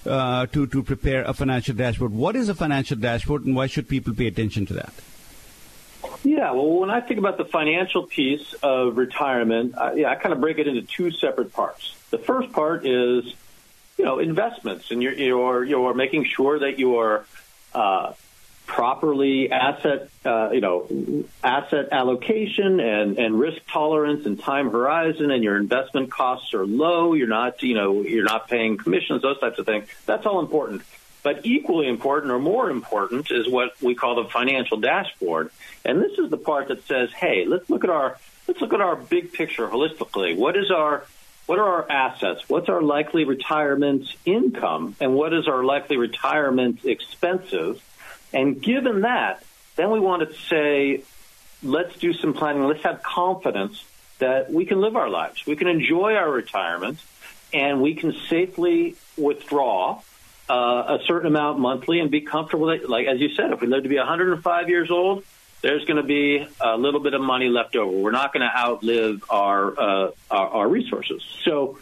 [0.06, 2.12] uh, to to prepare a financial dashboard.
[2.12, 4.94] What is a financial dashboard, and why should people pay attention to that?
[6.23, 10.34] Yeah, well, when I think about the financial piece of retirement, I, yeah, I kind
[10.34, 11.95] of break it into two separate parts.
[12.10, 13.34] The first part is
[13.97, 17.25] you know investments, and you're you're you're making sure that you're
[17.73, 18.13] uh,
[18.65, 25.43] properly asset uh, you know asset allocation and and risk tolerance and time horizon, and
[25.43, 27.13] your investment costs are low.
[27.13, 29.88] You're not you know you're not paying commissions, those types of things.
[30.06, 30.82] That's all important.
[31.28, 35.52] But equally important or more important is what we call the financial dashboard.
[35.84, 38.80] And this is the part that says, hey, let's look at our let's look at
[38.80, 40.38] our big picture holistically.
[40.38, 41.06] What is our
[41.46, 42.48] what are our assets?
[42.48, 44.96] What's our likely retirement income?
[45.02, 47.82] And what is our likely retirement expenses?
[48.32, 49.44] And given that,
[49.76, 51.04] then we want to say,
[51.62, 52.63] let's do some planning.
[52.63, 53.84] Let's have confidence
[54.20, 55.46] that we can live our lives.
[55.46, 57.00] We can enjoy our retirement
[57.52, 60.02] and we can safely withdraw
[60.49, 62.89] uh, a certain amount monthly and be comfortable with it.
[62.89, 65.23] Like, as you said, if we live to be 105 years old,
[65.62, 67.91] there's going to be a little bit of money left over.
[67.91, 71.23] We're not going to outlive our, uh, our, our resources.
[71.43, 71.79] So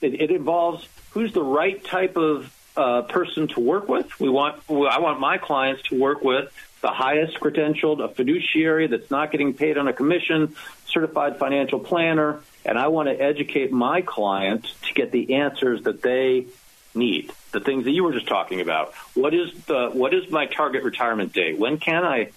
[0.00, 4.18] it, it, involves who's the right type of uh, person to work with.
[4.18, 9.10] We want I want my clients to work with the highest credentialed, a fiduciary that's
[9.10, 10.54] not getting paid on a commission,
[10.86, 16.02] certified financial planner, and I want to educate my clients to get the answers that
[16.02, 16.46] they
[16.94, 17.32] need.
[17.52, 18.94] The things that you were just talking about.
[19.14, 21.58] What is the what is my target retirement date?
[21.58, 22.30] When can I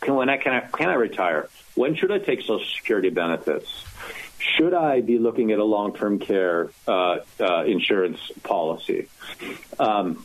[0.00, 1.48] can, when I can, I can I retire?
[1.74, 3.84] When should I take Social Security benefits?
[4.38, 9.08] Should I be looking at a long-term care uh, uh, insurance policy?
[9.78, 10.24] Um,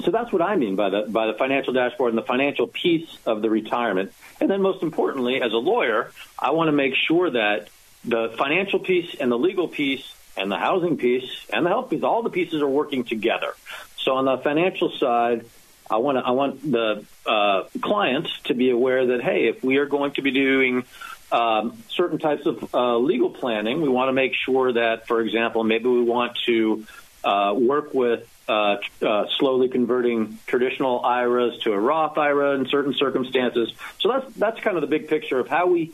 [0.00, 3.18] so that's what I mean by the by the financial dashboard and the financial piece
[3.26, 4.12] of the retirement.
[4.40, 7.68] And then most importantly, as a lawyer, I want to make sure that
[8.04, 12.02] the financial piece and the legal piece and the housing piece and the health piece,
[12.02, 13.54] all the pieces are working together.
[13.98, 15.44] So on the financial side,
[15.90, 19.76] I want to, I want the uh, clients to be aware that hey, if we
[19.76, 20.84] are going to be doing
[21.30, 25.64] um, certain types of uh, legal planning, we want to make sure that, for example,
[25.64, 26.86] maybe we want to
[27.24, 32.94] uh, work with uh, uh, slowly converting traditional IRAs to a Roth IRA in certain
[32.94, 33.72] circumstances.
[34.00, 35.92] So that's that's kind of the big picture of how we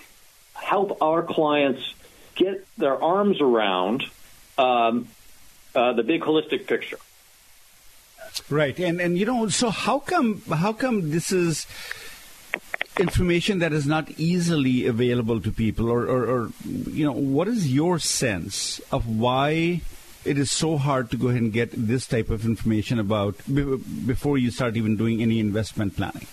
[0.54, 1.82] help our clients
[2.34, 4.04] get their arms around
[4.58, 5.08] um,
[5.74, 6.98] uh, the big holistic picture.
[8.50, 11.66] Right, and and you know, so how come how come this is
[12.98, 17.72] information that is not easily available to people, or, or, or you know, what is
[17.72, 19.80] your sense of why?
[20.24, 24.36] It is so hard to go ahead and get this type of information about before
[24.36, 26.26] you start even doing any investment planning.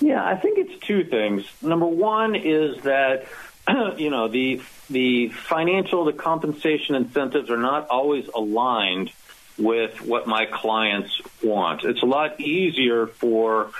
[0.00, 1.44] Yeah, I think it's two things.
[1.62, 3.26] Number one is that
[3.96, 9.10] you know the the financial, the compensation incentives are not always aligned
[9.58, 11.84] with what my clients want.
[11.84, 13.70] It's a lot easier for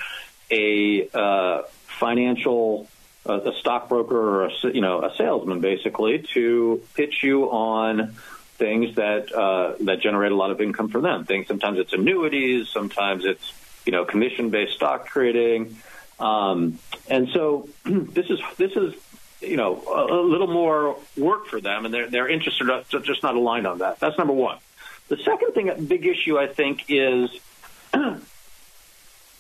[0.51, 2.89] a uh, financial
[3.29, 8.17] uh, a stockbroker or a, you know a salesman basically to pitch you on
[8.57, 11.25] things that uh, that generate a lot of income for them.
[11.25, 13.53] Things sometimes it's annuities, sometimes it's
[13.87, 15.77] you know commission based stock trading,
[16.19, 18.95] um, and so this is this is
[19.41, 23.23] you know a, a, little more work for them, and their their interests are just
[23.23, 24.01] not aligned on that.
[24.01, 24.59] That's number one.
[25.09, 27.31] The second thing, big issue, I think, is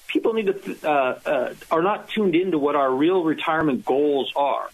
[0.09, 4.69] people need to uh, uh, are not tuned into what our real retirement goals are.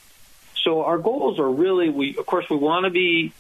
[0.63, 3.33] So our goals are really we of course we want to be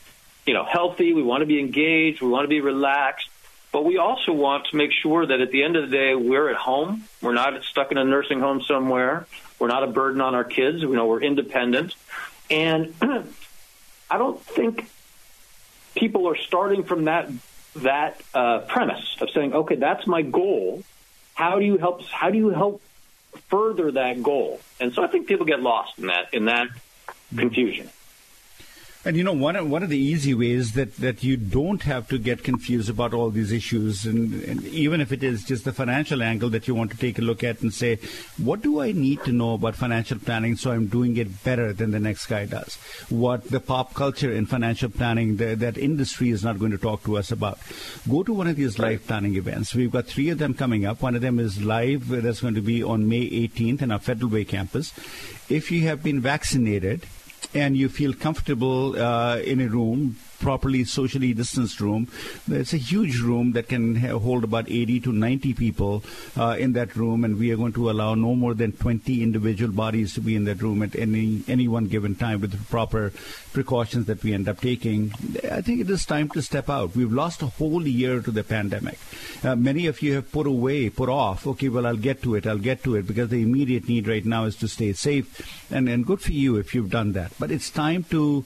[0.47, 3.29] you know healthy, we want to be engaged, we want to be relaxed,
[3.73, 6.51] but we also want to make sure that at the end of the day we're
[6.51, 9.27] at home, we're not stuck in a nursing home somewhere,
[9.59, 11.95] we're not a burden on our kids, you know we're independent,
[12.51, 12.95] and
[14.11, 14.89] I don't think
[15.95, 17.31] people are starting from that
[17.77, 20.85] that uh, premise of saying, okay, that's my goal
[21.35, 22.03] how do you help?
[22.05, 22.81] How do you help
[23.49, 24.61] further that goal?
[24.81, 26.69] And so I think people get lost in that in that
[27.37, 27.91] confusion.
[29.07, 32.09] And you know, one of, one of the easy ways that, that you don't have
[32.09, 35.75] to get confused about all these issues, and, and, even if it is just the
[35.75, 37.99] financial angle that you want to take a look at and say,
[38.39, 41.91] what do I need to know about financial planning so I'm doing it better than
[41.91, 42.77] the next guy does?
[43.11, 47.05] What the pop culture in financial planning, the, that industry is not going to talk
[47.05, 47.59] to us about.
[48.09, 49.75] Go to one of these life planning events.
[49.75, 51.03] We've got three of them coming up.
[51.03, 54.31] One of them is live, that's going to be on May 18th in our Federal
[54.31, 54.95] Way campus.
[55.51, 57.05] If you have been vaccinated,
[57.55, 62.07] and you feel comfortable uh, in a room properly socially distanced room.
[62.51, 66.05] It's a huge room that can hold about 80 to 90 people
[66.37, 69.73] uh, in that room, and we are going to allow no more than 20 individual
[69.73, 73.11] bodies to be in that room at any any one given time with the proper
[73.55, 75.13] precautions that we end up taking.
[75.51, 76.95] I think it is time to step out.
[76.95, 78.99] We've lost a whole year to the pandemic.
[79.43, 81.47] Uh, many of you have put away, put off.
[81.47, 82.47] Okay, well, I'll get to it.
[82.47, 85.27] I'll get to it because the immediate need right now is to stay safe,
[85.73, 87.33] and and good for you if you've done that.
[87.39, 88.45] But it's time to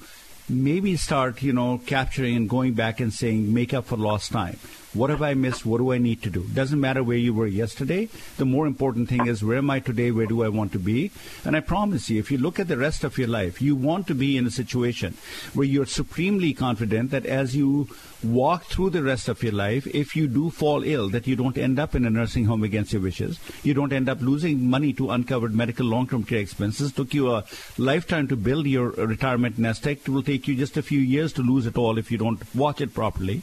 [0.48, 4.58] maybe start, you know, capturing and going back and saying, make up for lost time.
[4.94, 5.66] What have I missed?
[5.66, 6.44] What do I need to do?
[6.44, 8.08] Doesn't matter where you were yesterday.
[8.38, 10.10] The more important thing is where am I today?
[10.10, 11.10] Where do I want to be?
[11.44, 14.06] And I promise you, if you look at the rest of your life, you want
[14.06, 15.14] to be in a situation
[15.52, 17.88] where you're supremely confident that as you
[18.22, 21.56] walk through the rest of your life, if you do fall ill, that you don't
[21.56, 23.38] end up in a nursing home against your wishes.
[23.62, 26.92] You don't end up losing money to uncovered medical long-term care expenses.
[26.92, 27.44] Took you a
[27.76, 30.00] lifetime to build your retirement nest egg.
[30.02, 32.42] It will take you just a few years to lose it all if you don't
[32.54, 33.42] watch it properly.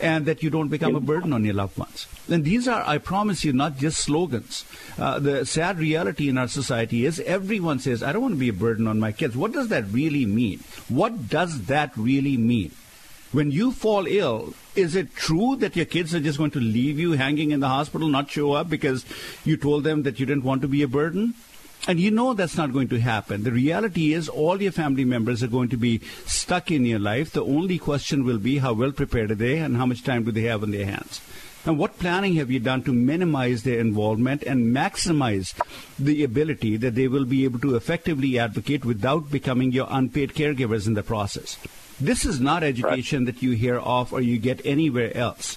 [0.00, 2.06] And that you don't become a burden on your loved ones.
[2.28, 4.64] And these are, I promise you, not just slogans.
[4.98, 8.48] Uh, the sad reality in our society is everyone says, I don't want to be
[8.48, 9.36] a burden on my kids.
[9.36, 10.60] What does that really mean?
[10.88, 12.72] What does that really mean?
[13.34, 17.00] When you fall ill, is it true that your kids are just going to leave
[17.00, 19.04] you hanging in the hospital, not show up because
[19.44, 21.34] you told them that you didn't want to be a burden?
[21.88, 23.42] And you know that's not going to happen.
[23.42, 27.32] The reality is all your family members are going to be stuck in your life.
[27.32, 30.30] The only question will be how well prepared are they and how much time do
[30.30, 31.20] they have on their hands.
[31.66, 35.60] And what planning have you done to minimize their involvement and maximize
[35.98, 40.86] the ability that they will be able to effectively advocate without becoming your unpaid caregivers
[40.86, 41.58] in the process?
[42.00, 43.34] This is not education right.
[43.34, 45.56] that you hear of or you get anywhere else.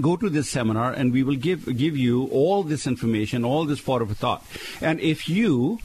[0.00, 3.86] Go to this seminar and we will give give you all this information, all this
[3.86, 4.44] of a thought.
[4.80, 5.80] And if you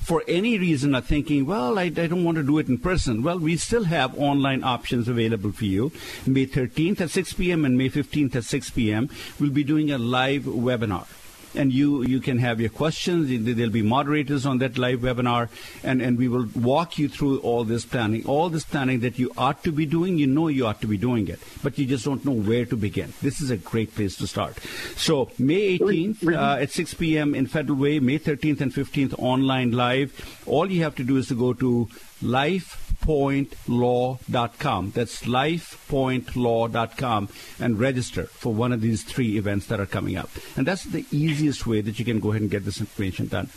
[0.00, 3.22] for any reason are thinking, well, I, I, don't want to do it in person,
[3.22, 5.92] well, we still have online options available for you.
[6.26, 7.66] May 13th at 6 p.m.
[7.66, 9.10] and May 15th at 6 p.m.
[9.38, 11.06] We'll be doing a live webinar
[11.54, 13.28] and you you can have your questions.
[13.44, 15.48] There'll be moderators on that live webinar,
[15.82, 19.32] and, and we will walk you through all this planning, all this planning that you
[19.36, 20.18] ought to be doing.
[20.18, 22.76] You know you ought to be doing it, but you just don't know where to
[22.76, 23.12] begin.
[23.22, 24.58] This is a great place to start.
[24.96, 27.34] So May 18th uh, at 6 p.m.
[27.34, 30.12] in Federal Way, May 13th and 15th online live.
[30.46, 31.88] All you have to do is to go to
[32.22, 34.92] life lifepointlaw.com.
[34.92, 40.30] That's lifepointlaw.com and register for one of these three events that are coming up.
[40.56, 43.48] And that's the easiest way that you can go ahead and get this information done.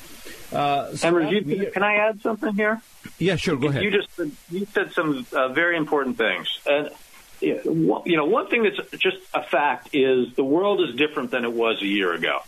[0.52, 2.82] Uh, so you, can I add something here?
[3.18, 3.58] Yeah, sure.
[3.58, 3.84] Go ahead.
[3.84, 4.10] You just
[4.52, 6.92] you said some uh, very important things, and
[7.42, 11.52] you know one thing that's just a fact is the world is different than it
[11.52, 12.42] was a year ago,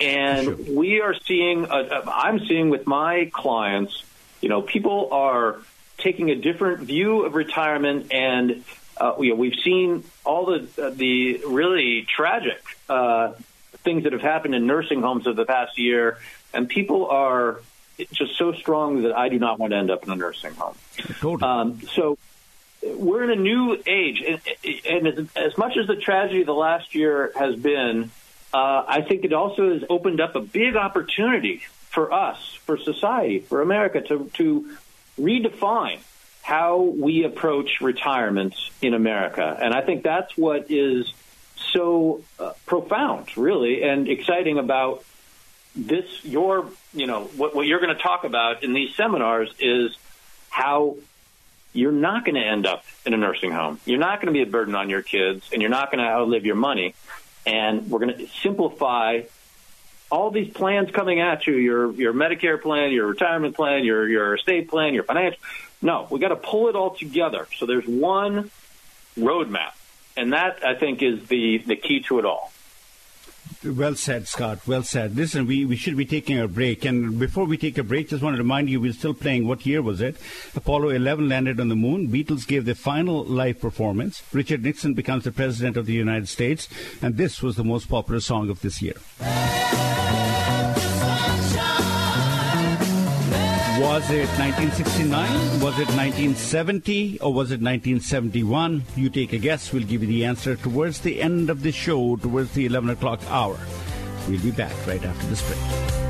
[0.00, 0.54] and sure.
[0.76, 1.66] we are seeing.
[1.68, 4.04] I'm seeing with my clients,
[4.40, 5.58] you know, people are
[5.98, 8.64] taking a different view of retirement, and
[8.98, 13.32] uh, you know, we've seen all the uh, the really tragic uh,
[13.84, 16.18] things that have happened in nursing homes over the past year,
[16.52, 17.60] and people are
[18.12, 20.74] just so strong that I do not want to end up in a nursing home.
[21.20, 21.50] Totally.
[21.50, 22.18] Um, so
[22.82, 24.40] we're in a new age, and,
[24.84, 28.10] and as, as, much as the tragedy of the last year has been,
[28.52, 33.40] uh, I think it also has opened up a big opportunity for us, for society,
[33.40, 34.76] for America to to
[35.18, 36.00] redefine
[36.42, 39.58] how we approach retirement in America.
[39.60, 41.12] And I think that's what is
[41.72, 45.04] so uh, profound, really, and exciting about
[45.74, 46.24] this.
[46.24, 49.96] Your, you know, what, what you're going to talk about in these seminars is
[50.50, 50.96] how
[51.72, 53.80] you're not going to end up in a nursing home.
[53.84, 56.08] You're not going to be a burden on your kids, and you're not going to
[56.08, 56.94] outlive your money.
[57.44, 59.22] And we're going to simplify
[60.10, 64.34] all these plans coming at you your your Medicare plan, your retirement plan, your your
[64.34, 65.40] estate plan, your financial.
[65.82, 67.46] No, we got to pull it all together.
[67.56, 68.50] So there's one
[69.18, 69.72] roadmap,
[70.16, 72.52] and that I think is the the key to it all.
[73.66, 74.66] Well said, Scott.
[74.66, 75.16] Well said.
[75.16, 76.84] Listen, we, we should be taking a break.
[76.84, 79.48] And before we take a break, just want to remind you we're still playing.
[79.48, 80.16] What year was it?
[80.54, 82.08] Apollo 11 landed on the moon.
[82.08, 84.22] Beatles gave their final live performance.
[84.32, 86.68] Richard Nixon becomes the President of the United States.
[87.02, 88.94] And this was the most popular song of this year.
[93.86, 95.60] Was it 1969?
[95.60, 97.20] Was it 1970?
[97.20, 98.82] Or was it 1971?
[98.96, 99.72] You take a guess.
[99.72, 103.20] We'll give you the answer towards the end of the show, towards the 11 o'clock
[103.28, 103.56] hour.
[104.28, 106.05] We'll be back right after this break.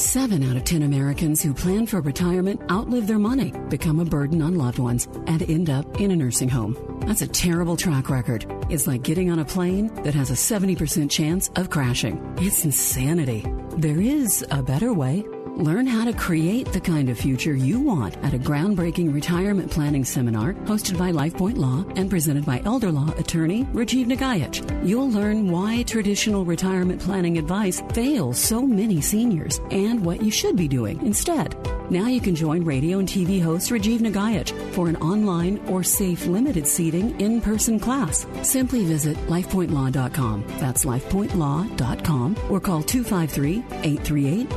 [0.00, 4.40] Seven out of 10 Americans who plan for retirement outlive their money, become a burden
[4.40, 6.74] on loved ones, and end up in a nursing home.
[7.06, 8.46] That's a terrible track record.
[8.70, 12.18] It's like getting on a plane that has a 70% chance of crashing.
[12.38, 13.44] It's insanity.
[13.76, 15.22] There is a better way.
[15.60, 20.06] Learn how to create the kind of future you want at a groundbreaking retirement planning
[20.06, 24.64] seminar hosted by LifePoint Law and presented by elder law attorney Rajiv Nagaich.
[24.82, 30.56] You'll learn why traditional retirement planning advice fails so many seniors and what you should
[30.56, 31.54] be doing instead.
[31.90, 36.24] Now you can join radio and TV host Rajiv Nagaich for an online or safe
[36.24, 38.26] limited seating in person class.
[38.42, 40.44] Simply visit lifepointlaw.com.
[40.58, 44.48] That's lifepointlaw.com or call 253 838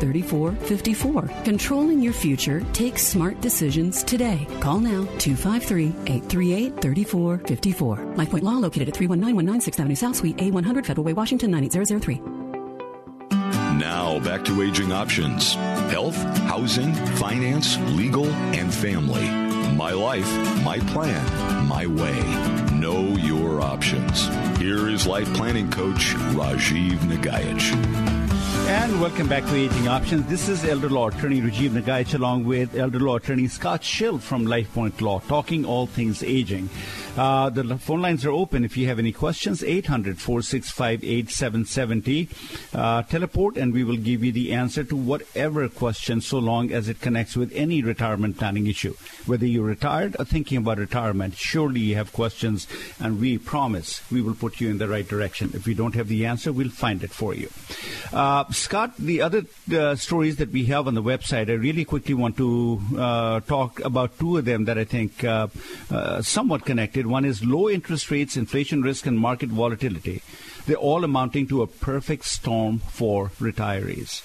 [0.93, 1.43] 3454.
[1.43, 4.47] Controlling your future takes smart decisions today.
[4.59, 7.97] Call now 253 838 3454.
[8.15, 12.21] LifePoint Law located at 31919 6th Avenue South Suite A100 Federal Way, Washington 98003.
[13.79, 15.55] Now back to Aging Options
[15.91, 16.15] health,
[16.47, 19.27] housing, finance, legal, and family.
[19.75, 20.29] My life,
[20.63, 22.21] my plan, my way.
[22.73, 24.27] Know your options.
[24.57, 28.12] Here is life planning coach Rajiv Nagaich.
[28.66, 30.26] And welcome back to Aging Options.
[30.28, 34.45] This is Elder Law Attorney Rajiv Nagaich along with Elder Law Attorney Scott Schill from
[34.45, 36.70] LifePoint Law, talking all things aging.
[37.16, 39.64] Uh, the phone lines are open if you have any questions.
[39.64, 42.30] 800 465 8770.
[42.74, 46.89] Uh, teleport, and we will give you the answer to whatever question so long as
[46.89, 48.95] it connects with any retirement planning issue.
[49.28, 52.68] Whether you're retired or thinking about retirement, surely you have questions,
[52.99, 55.51] and we promise we will put you in the right direction.
[55.53, 57.49] If we don't have the answer, we'll find it for you.
[58.11, 59.43] Uh, Scott, the other
[59.75, 63.79] uh, stories that we have on the website, I really quickly want to uh, talk
[63.81, 65.47] about two of them that I think uh,
[66.21, 70.21] somewhat connected one is low interest rates, inflation risk, and market volatility.
[70.65, 74.21] They're all amounting to a perfect storm for retirees.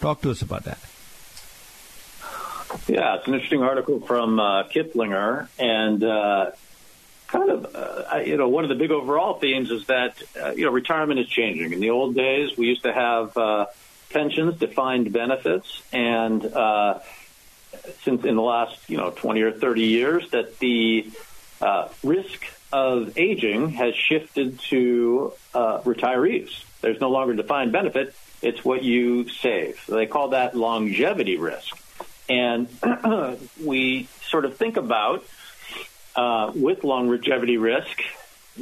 [0.00, 0.78] Talk to us about that.
[2.88, 6.50] Yeah, it's an interesting article from uh, Kiplinger, and uh,
[7.32, 10.66] kind of, uh, you know, one of the big overall themes is that, uh, you
[10.66, 11.72] know, retirement is changing.
[11.72, 13.66] In the old days, we used to have uh,
[14.10, 16.98] pensions, defined benefits, and uh,
[18.04, 21.10] since in the last, you know, 20 or 30 years, that the
[21.62, 26.64] uh, risk of aging has shifted to uh, retirees.
[26.82, 28.14] There's no longer defined benefit.
[28.42, 29.82] It's what you save.
[29.86, 31.78] They call that longevity risk.
[32.28, 32.68] And
[33.64, 35.24] we sort of think about
[36.16, 38.02] uh, with longevity risk,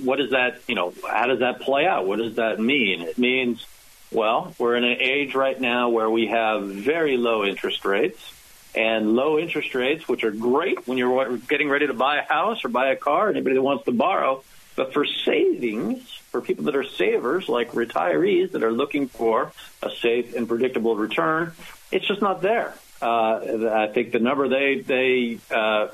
[0.03, 2.07] what does that, you know, how does that play out?
[2.07, 3.03] What does that mean?
[3.03, 3.67] It means,
[4.13, 8.33] well, we're in an age right now where we have very low interest rates
[8.75, 12.65] and low interest rates, which are great when you're getting ready to buy a house
[12.65, 14.45] or buy a car, anybody that wants to borrow.
[14.77, 19.91] But for savings, for people that are savers, like retirees that are looking for a
[19.91, 21.53] safe and predictable return,
[21.91, 22.75] it's just not there.
[23.01, 25.89] Uh, I think the number they they uh,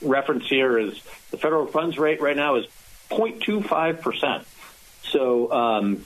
[0.00, 1.00] reference here is
[1.30, 2.66] the federal funds rate right now is
[3.10, 4.46] 0.25 percent.
[5.02, 6.04] So um,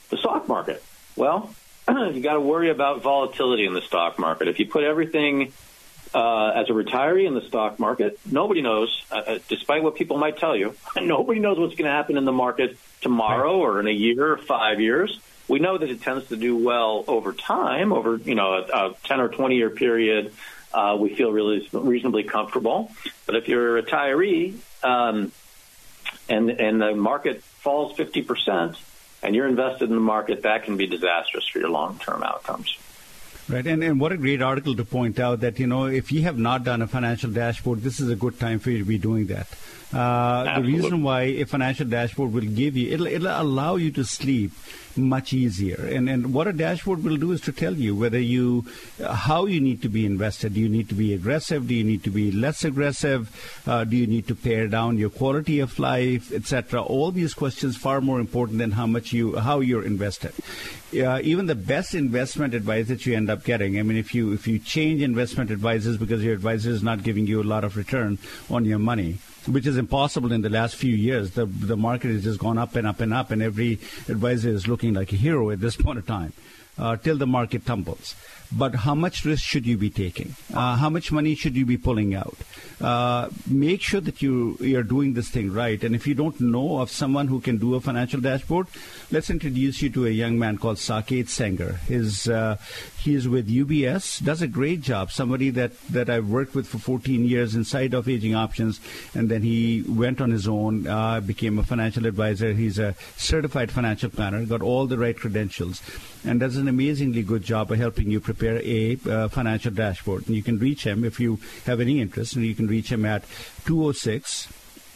[0.10, 0.84] The stock market.
[1.16, 1.54] Well,
[2.14, 4.48] you got to worry about volatility in the stock market.
[4.48, 5.54] If you put everything
[6.14, 10.18] uh, as a retiree in the stock market, nobody knows, uh, uh despite what people
[10.18, 13.88] might tell you, nobody knows what's going to happen in the market tomorrow or in
[13.88, 15.20] a year or five years.
[15.48, 18.96] We know that it tends to do well over time, over you know a, a
[19.04, 20.32] 10 or 20 year period
[20.74, 22.92] uh, we feel really reasonably comfortable.
[23.26, 25.32] But if you're a retiree um,
[26.28, 28.76] and and the market falls 50 percent,
[29.22, 32.78] and you're invested in the market, that can be disastrous for your long term outcomes.
[33.48, 36.22] Right, and, and what a great article to point out that, you know, if you
[36.22, 39.00] have not done a financial dashboard, this is a good time for you to be
[39.00, 39.48] doing that.
[39.94, 44.04] Uh, the reason why a financial dashboard will give you, it'll, it'll allow you to
[44.04, 44.52] sleep
[44.98, 45.88] much easier.
[45.92, 48.66] And and what a dashboard will do is to tell you whether you
[49.04, 50.54] uh, how you need to be invested.
[50.54, 51.68] Do you need to be aggressive?
[51.68, 53.30] Do you need to be less aggressive?
[53.66, 56.82] Uh, do you need to pare down your quality of life, etc.
[56.82, 60.34] All these questions far more important than how much you how you're invested.
[60.92, 63.78] Uh, even the best investment advice that you end up getting.
[63.78, 67.28] I mean, if you if you change investment advisors because your advisor is not giving
[67.28, 68.18] you a lot of return
[68.50, 71.32] on your money, which is impossible in the last few years.
[71.32, 73.74] The the market has just gone up and up and up, and every
[74.08, 76.34] advisor is looking like a hero at this point of time
[76.78, 78.16] uh, till the market tumbles
[78.52, 80.36] but how much risk should you be taking?
[80.54, 82.38] Uh, how much money should you be pulling out?
[82.82, 85.84] Uh, make sure that you you're doing this thing right.
[85.84, 88.68] And if you don't know of someone who can do a financial dashboard,
[89.12, 91.74] let's introduce you to a young man called Saket Sanger.
[91.88, 92.58] His uh,
[93.04, 95.12] he is with UBS, does a great job.
[95.12, 98.80] Somebody that that I've worked with for 14 years inside of Aging Options,
[99.14, 102.54] and then he went on his own, uh, became a financial advisor.
[102.54, 105.82] He's a certified financial planner, got all the right credentials,
[106.24, 110.28] and does an amazingly good job of helping you prepare prepare a uh, financial dashboard.
[110.28, 113.06] And you can reach him if you have any interest, and you can reach him
[113.06, 113.24] at
[113.66, 114.48] 206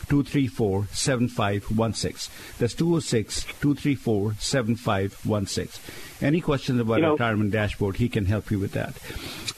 [0.10, 2.56] 234 7516.
[2.60, 6.26] That's 206 234 7516.
[6.26, 8.96] Any questions about you know, retirement dashboard, he can help you with that.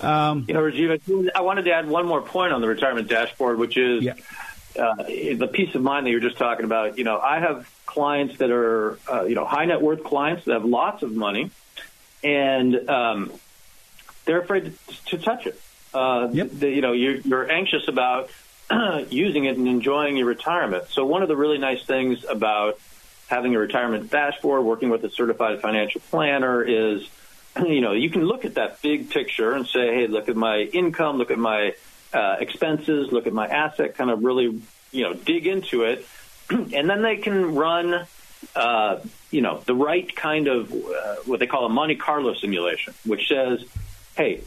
[0.04, 3.58] Um, you know, Rajiv, I wanted to add one more point on the retirement dashboard,
[3.58, 4.14] which is yeah.
[4.80, 6.98] uh, the peace of mind that you're just talking about.
[6.98, 10.54] You know, I have clients that are, uh, you know, high net worth clients that
[10.54, 11.50] have lots of money.
[12.24, 13.32] And um,
[14.26, 15.60] they're afraid to, to touch it.
[15.94, 16.50] Uh, yep.
[16.52, 18.30] The, you know, you're, you're anxious about
[19.10, 20.86] using it and enjoying your retirement.
[20.90, 22.80] So one of the really nice things about
[23.28, 27.08] having a retirement dashboard, working with a certified financial planner is,
[27.66, 30.60] you know, you can look at that big picture and say, hey, look at my
[30.60, 31.74] income, look at my
[32.14, 34.62] uh, expenses, look at my asset, kind of really,
[34.92, 36.06] you know, dig into it.
[36.50, 38.06] and then they can run,
[38.56, 39.00] uh,
[39.32, 43.28] you know, the right kind of uh, what they call a Monte Carlo simulation, which
[43.28, 43.66] says,
[44.16, 44.42] hey,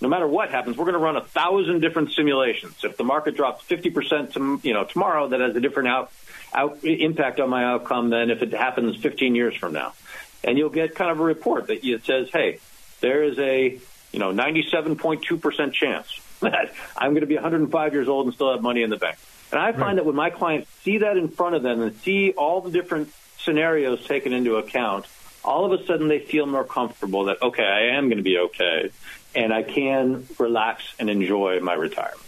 [0.00, 2.76] no matter what happens, we're going to run a thousand different simulations.
[2.84, 6.12] If the market drops 50% to, you know, tomorrow, that has a different out,
[6.52, 9.94] out, impact on my outcome than if it happens 15 years from now.
[10.42, 12.60] And you'll get kind of a report that it says, hey,
[13.00, 13.78] there is a,
[14.12, 18.62] you know, 97.2% chance that I'm going to be 105 years old and still have
[18.62, 19.16] money in the bank.
[19.52, 19.96] And I find right.
[19.96, 23.12] that when my clients see that in front of them and see all the different
[23.38, 25.06] scenarios taken into account,
[25.44, 28.38] all of a sudden they feel more comfortable that, okay, I am going to be
[28.38, 28.90] okay,
[29.34, 32.20] and I can relax and enjoy my retirement.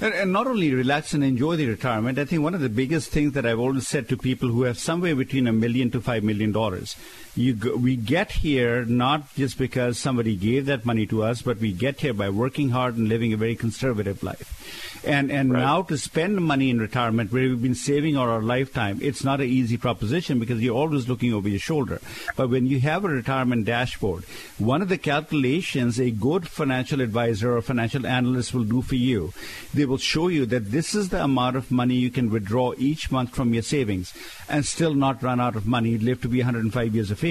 [0.00, 3.10] And, and, not only relax and enjoy the retirement, I think one of the biggest
[3.10, 6.22] things that I've always said to people who have somewhere between a million to five
[6.22, 6.96] million dollars,
[7.54, 11.72] go, we get here not just because somebody gave that money to us, but we
[11.72, 14.56] get here by working hard and living a very conservative life.
[15.02, 15.60] And and right.
[15.60, 19.40] now to spend money in retirement where we've been saving all our lifetime, it's not
[19.40, 22.00] an easy proposition because you're always looking over your shoulder.
[22.36, 24.24] But when you have a retirement dashboard,
[24.58, 29.32] one of the calculations a good financial advisor or financial analyst will do for you,
[29.72, 33.10] they will show you that this is the amount of money you can withdraw each
[33.10, 34.12] month from your savings
[34.50, 37.29] and still not run out of money, live to be 105 years of age.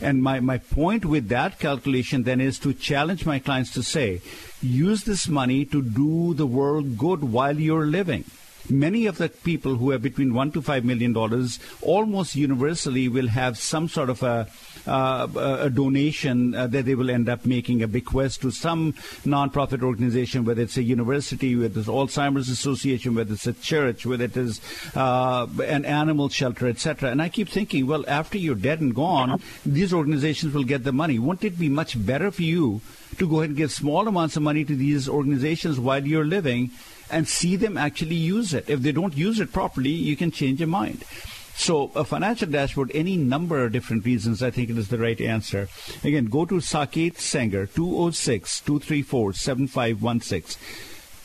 [0.00, 4.20] And my, my point with that calculation then is to challenge my clients to say,
[4.62, 8.24] use this money to do the world good while you're living
[8.70, 13.28] Many of the people who have between one to five million dollars almost universally will
[13.28, 14.48] have some sort of a
[14.86, 15.28] uh,
[15.60, 18.92] a donation uh, that they will end up making a bequest to some
[19.24, 24.24] nonprofit organization, whether it's a university, whether it's Alzheimer's Association, whether it's a church, whether
[24.24, 24.60] it is
[24.96, 27.10] uh, an animal shelter, etc.
[27.10, 30.92] And I keep thinking, well, after you're dead and gone, these organizations will get the
[30.92, 31.18] money.
[31.18, 32.80] Wouldn't it be much better for you
[33.18, 36.70] to go ahead and give small amounts of money to these organizations while you're living?
[37.10, 38.64] And see them actually use it.
[38.68, 41.04] If they don't use it properly, you can change your mind.
[41.54, 45.20] So a financial dashboard, any number of different reasons, I think it is the right
[45.20, 45.68] answer.
[46.02, 50.56] Again, go to Saket Sanger, 206-234-7516.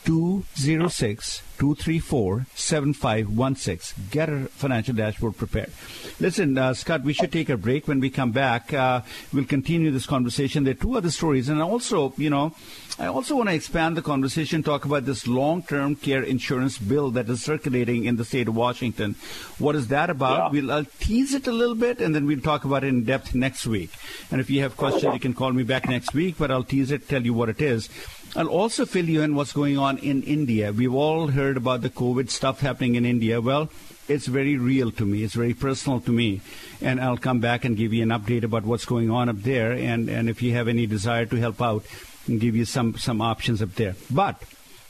[0.05, 4.05] 206 234 7516.
[4.11, 5.71] Get a financial dashboard prepared.
[6.19, 7.87] Listen, uh, Scott, we should take a break.
[7.87, 9.01] When we come back, uh,
[9.33, 10.63] we'll continue this conversation.
[10.63, 11.49] There are two other stories.
[11.49, 12.53] And also, you know,
[12.97, 17.11] I also want to expand the conversation, talk about this long term care insurance bill
[17.11, 19.15] that is circulating in the state of Washington.
[19.59, 20.53] What is that about?
[20.53, 20.61] Yeah.
[20.61, 23.35] We'll I'll tease it a little bit and then we'll talk about it in depth
[23.35, 23.91] next week.
[24.31, 26.89] And if you have questions, you can call me back next week, but I'll tease
[26.89, 27.89] it, tell you what it is.
[28.33, 30.71] I'll also fill you in what's going on in India.
[30.71, 33.41] We've all heard about the COVID stuff happening in India.
[33.41, 33.69] Well,
[34.07, 35.23] it's very real to me.
[35.23, 36.39] It's very personal to me.
[36.81, 39.73] And I'll come back and give you an update about what's going on up there.
[39.73, 41.85] And, and if you have any desire to help out,
[42.27, 43.95] give you some, some options up there.
[44.09, 44.41] But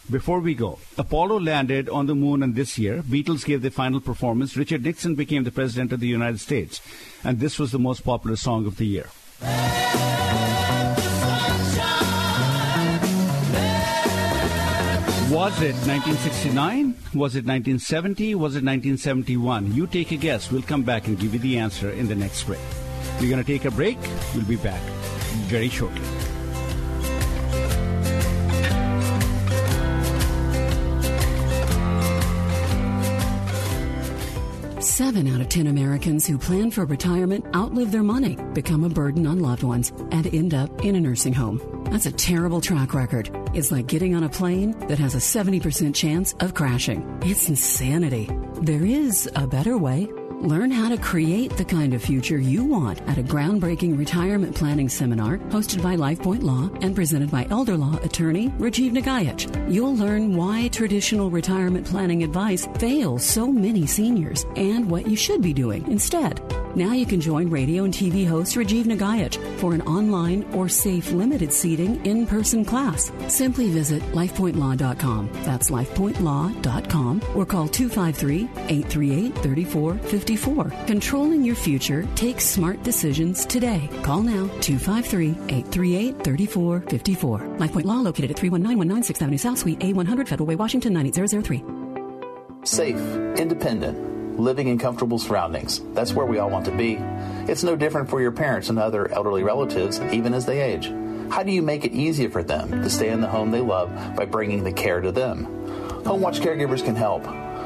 [0.10, 3.02] before we go, Apollo landed on the moon and this year.
[3.02, 4.56] Beatles gave their final performance.
[4.56, 6.82] Richard Nixon became the president of the United States.
[7.24, 9.10] And this was the most popular song of the year.
[15.32, 16.96] Was it 1969?
[17.14, 18.36] Was it 1970?
[18.36, 19.74] Was it 1971?
[19.74, 20.52] You take a guess.
[20.52, 22.60] We'll come back and give you the answer in the next break.
[23.20, 23.98] We're going to take a break.
[24.34, 24.82] We'll be back
[25.50, 26.02] very shortly.
[34.86, 39.26] Seven out of 10 Americans who plan for retirement outlive their money, become a burden
[39.26, 41.60] on loved ones, and end up in a nursing home.
[41.86, 43.32] That's a terrible track record.
[43.56, 47.02] It's like getting on a plane that has a 70% chance of crashing.
[47.24, 48.30] It's insanity.
[48.62, 50.08] There is a better way.
[50.42, 54.90] Learn how to create the kind of future you want at a groundbreaking retirement planning
[54.90, 59.50] seminar hosted by LifePoint Law and presented by elder law attorney Rajiv Nagaich.
[59.72, 65.42] You'll learn why traditional retirement planning advice fails so many seniors and what you should
[65.42, 66.42] be doing instead.
[66.76, 71.12] Now you can join radio and TV host Rajiv Nagaich for an online or safe
[71.14, 73.14] limited seating in person class.
[73.30, 75.30] Simply visit lifepointlaw.com.
[75.46, 80.86] That's lifepointlaw.com or call 253 838 3454.
[80.86, 83.90] Controlling your future takes smart decisions today.
[84.04, 87.40] Call now 253 838 3454.
[87.58, 91.64] LifePoint Law located at 31919 6th Avenue South Suite A100 Federal Way, Washington 98003.
[92.66, 92.98] Safe,
[93.38, 95.82] independent living in comfortable surroundings.
[95.94, 96.98] That's where we all want to be.
[97.52, 100.92] It's no different for your parents and other elderly relatives, even as they age.
[101.30, 103.92] How do you make it easier for them to stay in the home they love
[104.16, 105.46] by bringing the care to them?
[106.06, 107.26] Home Watch Caregivers can help.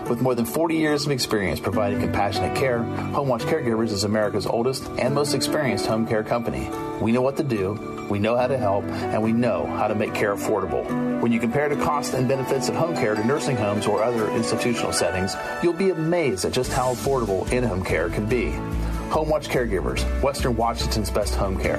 [0.10, 2.82] With more than 40 years of experience providing compassionate care,
[3.14, 6.68] Home Watch Caregivers is America's oldest and most experienced home care company.
[7.00, 9.94] We know what to do, we know how to help, and we know how to
[9.94, 11.22] make care affordable.
[11.22, 14.32] When you compare the costs and benefits of home care to nursing homes or other
[14.32, 18.50] institutional settings, you'll be amazed at just how affordable in home care can be.
[19.12, 21.78] Home Watch Caregivers, Western Washington's best home care.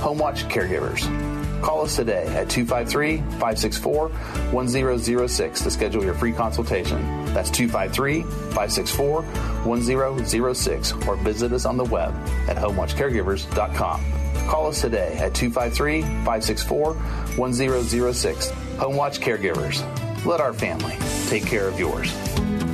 [0.00, 1.29] Home Watch Caregivers.
[1.62, 7.24] Call us today at 253 564 1006 to schedule your free consultation.
[7.26, 12.14] That's 253 564 1006 or visit us on the web
[12.48, 14.04] at homewatchcaregivers.com.
[14.48, 18.50] Call us today at 253 564 1006.
[18.50, 19.84] Home Watch Caregivers.
[20.24, 20.96] Let our family
[21.28, 22.12] take care of yours.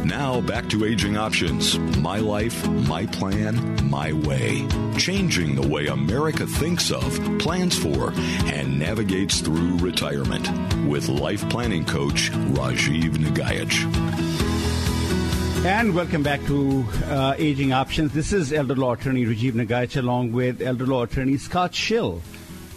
[0.07, 1.77] Now back to Aging Options.
[1.99, 4.65] My life, my plan, my way.
[4.97, 8.13] Changing the way America thinks of, plans for,
[8.47, 10.49] and navigates through retirement.
[10.87, 13.83] With life planning coach Rajiv Nagaich.
[15.67, 18.13] And welcome back to uh, Aging Options.
[18.13, 22.23] This is elder law attorney Rajiv Nagaich along with elder law attorney Scott Schill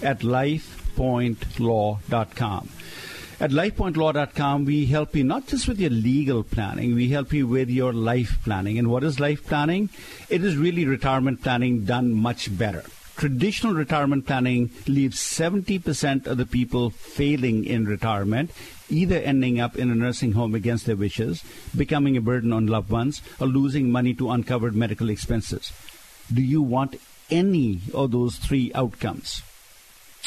[0.01, 2.69] at lifepointlaw.com.
[3.41, 7.69] At lifepointlaw.com, we help you not just with your legal planning, we help you with
[7.69, 8.77] your life planning.
[8.77, 9.89] And what is life planning?
[10.27, 12.83] It is really retirement planning done much better.
[13.15, 18.51] Traditional retirement planning leaves 70% of the people failing in retirement,
[18.89, 21.41] either ending up in a nursing home against their wishes,
[21.73, 25.71] becoming a burden on loved ones, or losing money to uncovered medical expenses.
[26.33, 29.43] Do you want any of those three outcomes?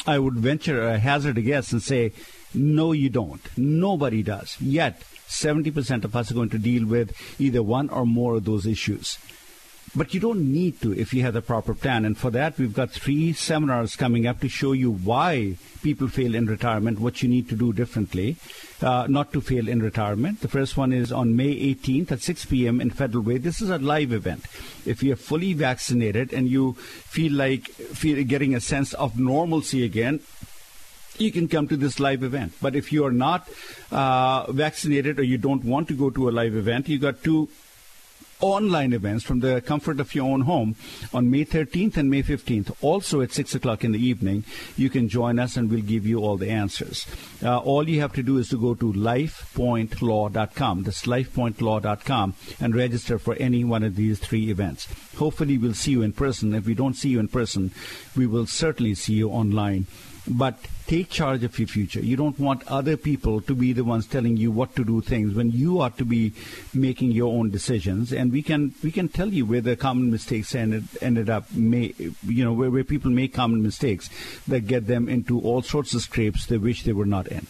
[0.07, 2.11] I would venture a hazard a guess and say,
[2.53, 3.41] no, you don't.
[3.57, 4.57] Nobody does.
[4.59, 8.65] Yet, 70% of us are going to deal with either one or more of those
[8.65, 9.17] issues.
[9.95, 12.03] But you don't need to if you have the proper plan.
[12.03, 16.33] And for that, we've got three seminars coming up to show you why people fail
[16.33, 18.37] in retirement, what you need to do differently
[18.83, 20.41] uh, not to fail in retirement.
[20.41, 22.81] The first one is on May 18th at 6 p.m.
[22.81, 23.37] in Federal Way.
[23.37, 24.45] This is a live event.
[24.85, 30.19] If you're fully vaccinated and you feel like feel, getting a sense of normalcy again,
[31.17, 32.53] you can come to this live event.
[32.61, 33.47] But if you are not
[33.91, 37.49] uh, vaccinated or you don't want to go to a live event, you got two
[38.43, 40.75] online events from the comfort of your own home
[41.13, 42.75] on May 13th and May 15th.
[42.81, 44.43] Also at 6 o'clock in the evening,
[44.75, 47.07] you can join us and we'll give you all the answers.
[47.41, 50.83] Uh, all you have to do is to go to lifepointlaw.com.
[50.83, 54.87] That's lifepointlaw.com and register for any one of these three events.
[55.17, 56.53] Hopefully, we'll see you in person.
[56.53, 57.71] If we don't see you in person,
[58.15, 59.87] we will certainly see you online
[60.27, 60.57] but
[60.87, 61.99] take charge of your future.
[61.99, 65.33] You don't want other people to be the ones telling you what to do things
[65.33, 66.33] when you ought to be
[66.73, 68.11] making your own decisions.
[68.11, 71.51] And we can we can tell you where the common mistakes ended ended up.
[71.53, 74.09] May, you know where, where people make common mistakes
[74.47, 77.47] that get them into all sorts of scrapes they wish they were not in.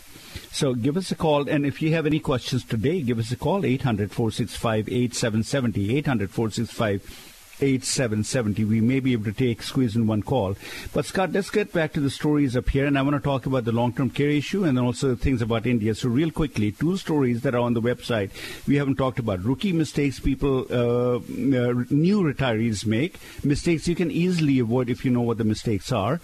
[0.51, 1.49] So give us a call.
[1.49, 5.97] And if you have any questions today, give us a call 800 465 8770.
[5.97, 7.32] 800 465
[7.63, 8.65] 8770.
[8.65, 10.55] We may be able to take squeeze in one call.
[10.93, 13.45] But Scott, let's get back to the stories up here, and I want to talk
[13.45, 15.95] about the long-term care issue and then also things about India.
[15.95, 18.31] So real quickly, two stories that are on the website
[18.67, 24.11] we haven't talked about: rookie mistakes people, uh, uh, new retirees make, mistakes you can
[24.11, 26.19] easily avoid if you know what the mistakes are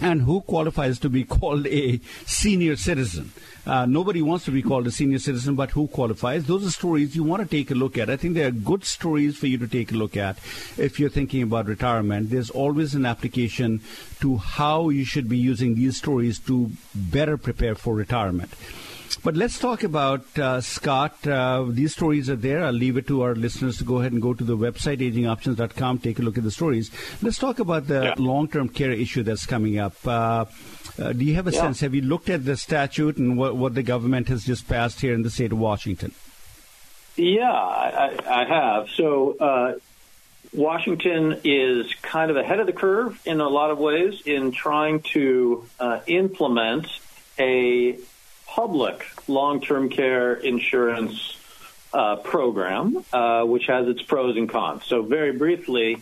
[0.00, 3.32] and who qualifies to be called a senior citizen.
[3.66, 6.46] Uh, nobody wants to be called a senior citizen, but who qualifies?
[6.46, 8.08] Those are stories you want to take a look at.
[8.08, 10.38] I think they are good stories for you to take a look at
[10.76, 12.30] if you're thinking about retirement.
[12.30, 13.80] There's always an application
[14.20, 18.50] to how you should be using these stories to better prepare for retirement.
[19.24, 21.26] But let's talk about uh, Scott.
[21.26, 22.64] Uh, these stories are there.
[22.64, 25.98] I'll leave it to our listeners to go ahead and go to the website, agingoptions.com,
[25.98, 26.90] take a look at the stories.
[27.22, 28.14] Let's talk about the yeah.
[28.18, 29.94] long term care issue that's coming up.
[30.06, 30.44] Uh,
[30.98, 31.60] uh, do you have a yeah.
[31.60, 31.80] sense?
[31.80, 35.14] Have you looked at the statute and what, what, the government has just passed here
[35.14, 36.12] in the state of Washington?
[37.16, 38.90] Yeah, I, I have.
[38.90, 39.74] So, uh,
[40.52, 45.00] Washington is kind of ahead of the curve in a lot of ways in trying
[45.12, 46.86] to uh, implement
[47.38, 47.98] a
[48.56, 51.36] public long-term care insurance
[51.92, 54.82] uh, program, uh, which has its pros and cons.
[54.86, 55.98] So, very briefly,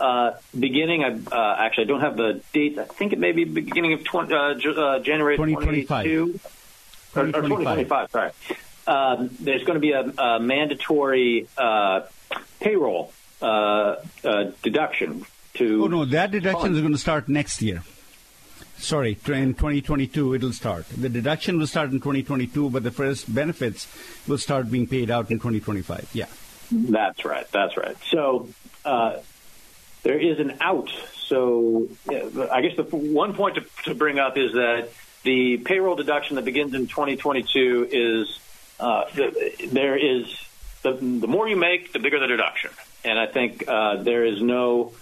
[0.00, 2.76] uh, beginning, I uh, actually I don't have the date.
[2.76, 6.40] I think it may be beginning of 20, uh, uh, January 2022
[7.14, 8.10] or, or 2025.
[8.10, 8.32] Sorry.
[8.84, 11.46] Um, there's going to be a, a mandatory
[12.58, 15.24] payroll deduction
[15.54, 15.84] to.
[15.84, 17.84] Oh no, that deduction is going to start next year
[18.82, 20.86] sorry, in 2022 it'll start.
[20.88, 23.88] The deduction will start in 2022, but the first benefits
[24.26, 26.10] will start being paid out in 2025.
[26.12, 26.26] Yeah.
[26.70, 27.50] That's right.
[27.50, 27.96] That's right.
[28.10, 28.48] So
[28.84, 29.18] uh,
[30.02, 30.90] there is an out.
[31.26, 31.88] So
[32.50, 34.90] I guess the one point to, to, bring up is that
[35.22, 38.38] the payroll deduction that begins in 2022 is
[38.80, 40.26] uh, the, there is
[40.82, 42.70] the, the more you make, the bigger the deduction.
[43.04, 44.92] And I think uh, there is no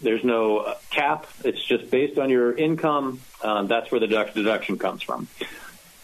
[0.00, 1.26] there's no uh, cap.
[1.44, 3.20] It's just based on your income.
[3.42, 5.28] Um, that's where the deduction comes from.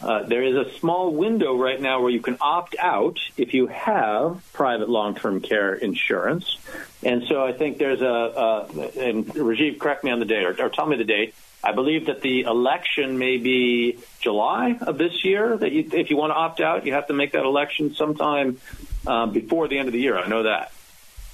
[0.01, 3.67] Uh, there is a small window right now where you can opt out if you
[3.67, 6.57] have private long-term care insurance.
[7.03, 8.65] And so I think there's a, a
[8.99, 11.33] and Rajiv, correct me on the date or, or tell me the date.
[11.63, 15.55] I believe that the election may be July of this year.
[15.55, 18.59] That you, if you want to opt out, you have to make that election sometime
[19.07, 20.17] uh, before the end of the year.
[20.17, 20.73] I know that.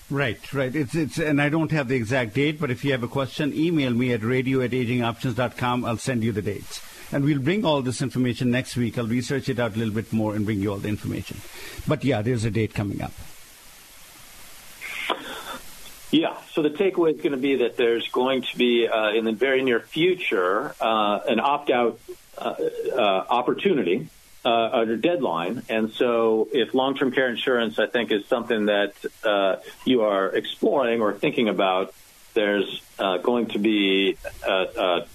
[0.10, 0.76] Right, right.
[0.76, 3.53] It's it's and I don't have the exact date, but if you have a question,
[3.53, 5.86] email me at radio at agingoptions.com.
[5.86, 6.82] I'll send you the dates.
[7.12, 8.97] And we'll bring all this information next week.
[8.97, 11.38] I'll research it out a little bit more and bring you all the information.
[11.88, 13.14] But yeah, there's a date coming up.
[16.12, 19.26] Yeah, so the takeaway is going to be that there's going to be, uh, in
[19.26, 21.99] the very near future, uh, an opt out
[22.36, 22.55] uh,
[22.95, 24.07] uh opportunity
[24.46, 25.64] uh, a deadline.
[25.70, 30.30] And so, if long term care insurance, I think, is something that uh, you are
[30.30, 31.94] exploring or thinking about,
[32.34, 34.18] there's uh, going to be
[34.48, 35.08] a, a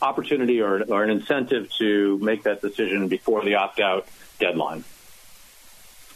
[0.00, 4.06] opportunity or, or an incentive to make that decision before the opt out
[4.38, 4.84] deadline.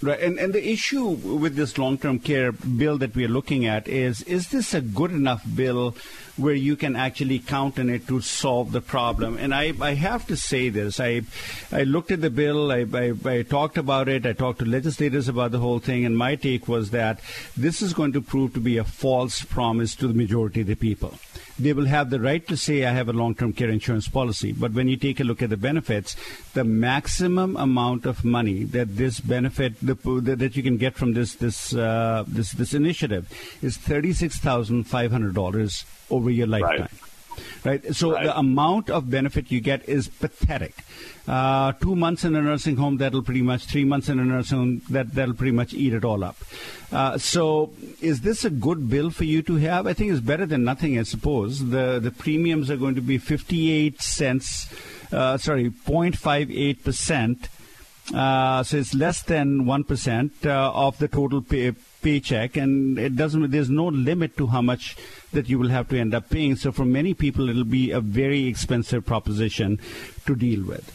[0.06, 3.88] Right, and and the issue with this long-term care bill that we are looking at
[3.88, 5.96] is: is this a good enough bill
[6.36, 9.36] where you can actually count on it to solve the problem?
[9.36, 11.22] And I, I have to say this: I
[11.72, 15.26] I looked at the bill, I, I, I talked about it, I talked to legislators
[15.26, 17.18] about the whole thing, and my take was that
[17.56, 20.76] this is going to prove to be a false promise to the majority of the
[20.76, 21.18] people
[21.58, 24.52] they will have the right to say, I have a long term care insurance policy.
[24.52, 26.16] But when you take a look at the benefits,
[26.54, 29.94] the maximum amount of money that this benefit, the,
[30.36, 33.28] that you can get from this, this, uh, this, this initiative
[33.62, 36.80] is $36,500 over your lifetime.
[36.80, 36.90] Right
[37.64, 37.94] right?
[37.94, 38.24] So right.
[38.24, 40.74] the amount of benefit you get is pathetic.
[41.26, 44.58] Uh, two months in a nursing home, that'll pretty much, three months in a nursing
[44.58, 46.36] home, that, that'll pretty much eat it all up.
[46.92, 49.86] Uh, so is this a good bill for you to have?
[49.86, 51.70] I think it's better than nothing, I suppose.
[51.70, 54.72] The, the premiums are going to be 58 cents,
[55.12, 57.48] uh, sorry, 0.58 percent.
[58.14, 61.72] Uh, so it's less than 1% uh, of the total pay,
[62.06, 63.50] paycheck, and it doesn't.
[63.50, 64.96] There's no limit to how much
[65.32, 66.54] that you will have to end up paying.
[66.54, 69.80] So for many people, it'll be a very expensive proposition
[70.26, 70.92] to deal with.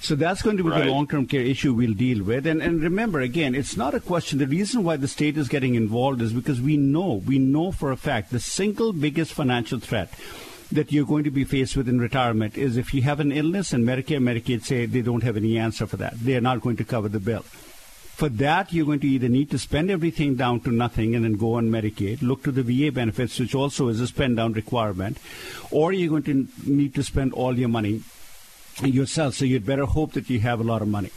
[0.00, 0.84] So that's going to be right.
[0.84, 2.46] the long-term care issue we'll deal with.
[2.46, 4.38] And, and remember, again, it's not a question.
[4.38, 7.90] The reason why the state is getting involved is because we know, we know for
[7.90, 10.12] a fact, the single biggest financial threat
[10.70, 13.72] that you're going to be faced with in retirement is if you have an illness
[13.72, 16.20] and Medicare, Medicaid say they don't have any answer for that.
[16.20, 17.44] They are not going to cover the bill.
[18.14, 21.32] For that, you're going to either need to spend everything down to nothing and then
[21.32, 25.18] go on Medicaid, look to the VA benefits, which also is a spend down requirement,
[25.72, 28.02] or you're going to need to spend all your money
[28.84, 29.34] yourself.
[29.34, 31.10] So you'd better hope that you have a lot of money.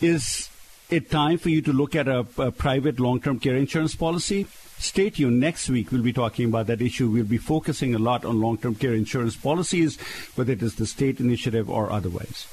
[0.00, 0.48] Is
[0.90, 4.48] it time for you to look at a, a private long term care insurance policy?
[4.78, 5.38] Stay tuned.
[5.38, 7.08] Next week, we'll be talking about that issue.
[7.08, 9.96] We'll be focusing a lot on long term care insurance policies,
[10.34, 12.48] whether it is the state initiative or otherwise.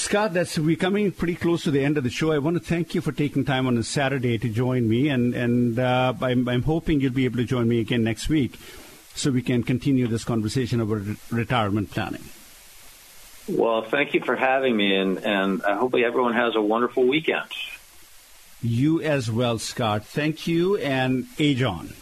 [0.00, 2.32] Scott, that's we're coming pretty close to the end of the show.
[2.32, 5.34] I want to thank you for taking time on a Saturday to join me, and
[5.34, 8.58] and uh, I'm, I'm hoping you'll be able to join me again next week,
[9.14, 12.24] so we can continue this conversation about re- retirement planning.
[13.46, 17.50] Well, thank you for having me, and and I hope everyone has a wonderful weekend.
[18.62, 20.06] You as well, Scott.
[20.06, 21.94] Thank you, and Ajon.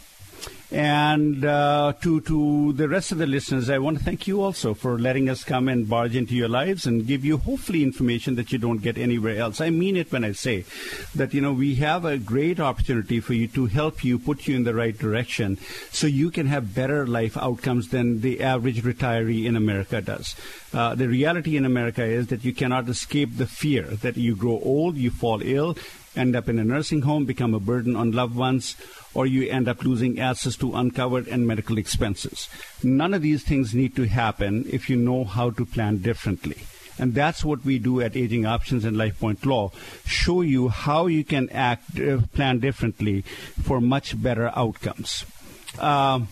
[0.71, 4.75] And uh, to to the rest of the listeners, I want to thank you also
[4.75, 8.53] for letting us come and barge into your lives and give you hopefully information that
[8.53, 9.63] you don't get anywhere else.
[9.63, 10.67] I mean it when I say
[11.15, 14.57] that you know we have a great opportunity for you to help you put you
[14.57, 15.57] in the right direction,
[15.91, 20.37] so you can have better life outcomes than the average retiree in America does.
[20.75, 24.61] Uh, the reality in America is that you cannot escape the fear that you grow
[24.63, 25.79] old, you fall ill,
[26.15, 28.77] end up in a nursing home, become a burden on loved ones
[29.19, 32.49] or you end up losing access to uncovered and medical expenses.
[32.85, 36.59] None of these things need to happen if you know how to plan differently.
[37.01, 39.73] And that's what we do at Aging Options and LifePoint Law.
[40.07, 43.23] Show you how you can act, uh, plan differently
[43.67, 45.25] for much better outcomes.
[45.81, 46.29] Um,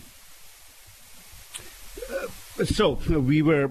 [2.65, 3.69] so we were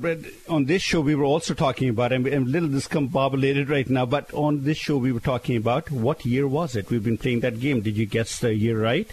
[0.48, 1.00] on this show.
[1.00, 2.12] We were also talking about.
[2.12, 5.90] I'm, I'm, a little discombobulated right now, but on this show we were talking about
[5.90, 6.90] what year was it?
[6.90, 7.80] We've been playing that game.
[7.80, 9.10] Did you guess the year right?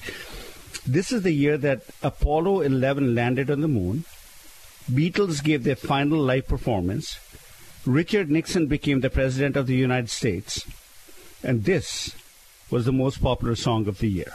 [0.86, 4.06] This is the year that Apollo 11 landed on the moon.
[4.92, 7.20] Beatles gave their final live performance.
[7.86, 10.66] Richard Nixon became the president of the United States,
[11.42, 12.16] and this
[12.70, 14.34] was the most popular song of the year.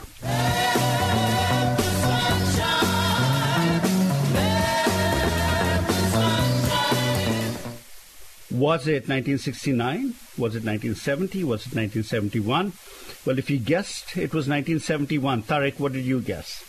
[8.59, 10.15] Was it 1969?
[10.37, 11.45] Was it 1970?
[11.45, 12.73] Was it 1971?
[13.25, 16.65] Well, if you guessed it was 1971, Tarek, what did you guess?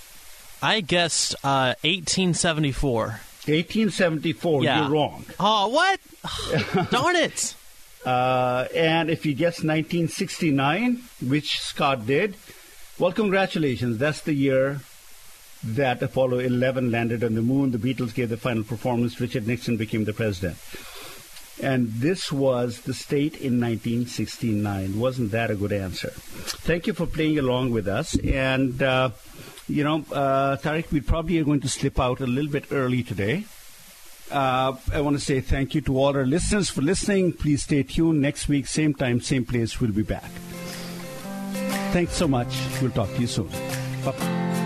[0.62, 3.00] I guessed uh, 1874.
[3.46, 4.80] 1874, yeah.
[4.82, 5.24] you're wrong.
[5.40, 5.98] Oh, what?
[6.90, 7.56] Darn it.
[8.06, 12.36] Uh, and if you guessed 1969, which Scott did,
[13.00, 13.98] well, congratulations.
[13.98, 14.80] That's the year
[15.64, 17.72] that Apollo 11 landed on the moon.
[17.72, 19.20] The Beatles gave the final performance.
[19.20, 20.56] Richard Nixon became the president.
[21.62, 24.98] And this was the state in 1969.
[24.98, 26.10] Wasn't that a good answer?
[26.10, 28.18] Thank you for playing along with us.
[28.18, 29.10] And, uh,
[29.68, 33.02] you know, uh, Tariq, we probably are going to slip out a little bit early
[33.02, 33.44] today.
[34.30, 37.32] Uh, I want to say thank you to all our listeners for listening.
[37.32, 38.20] Please stay tuned.
[38.20, 40.30] Next week, same time, same place, we'll be back.
[41.92, 42.56] Thanks so much.
[42.80, 43.48] We'll talk to you soon.
[44.04, 44.59] Bye.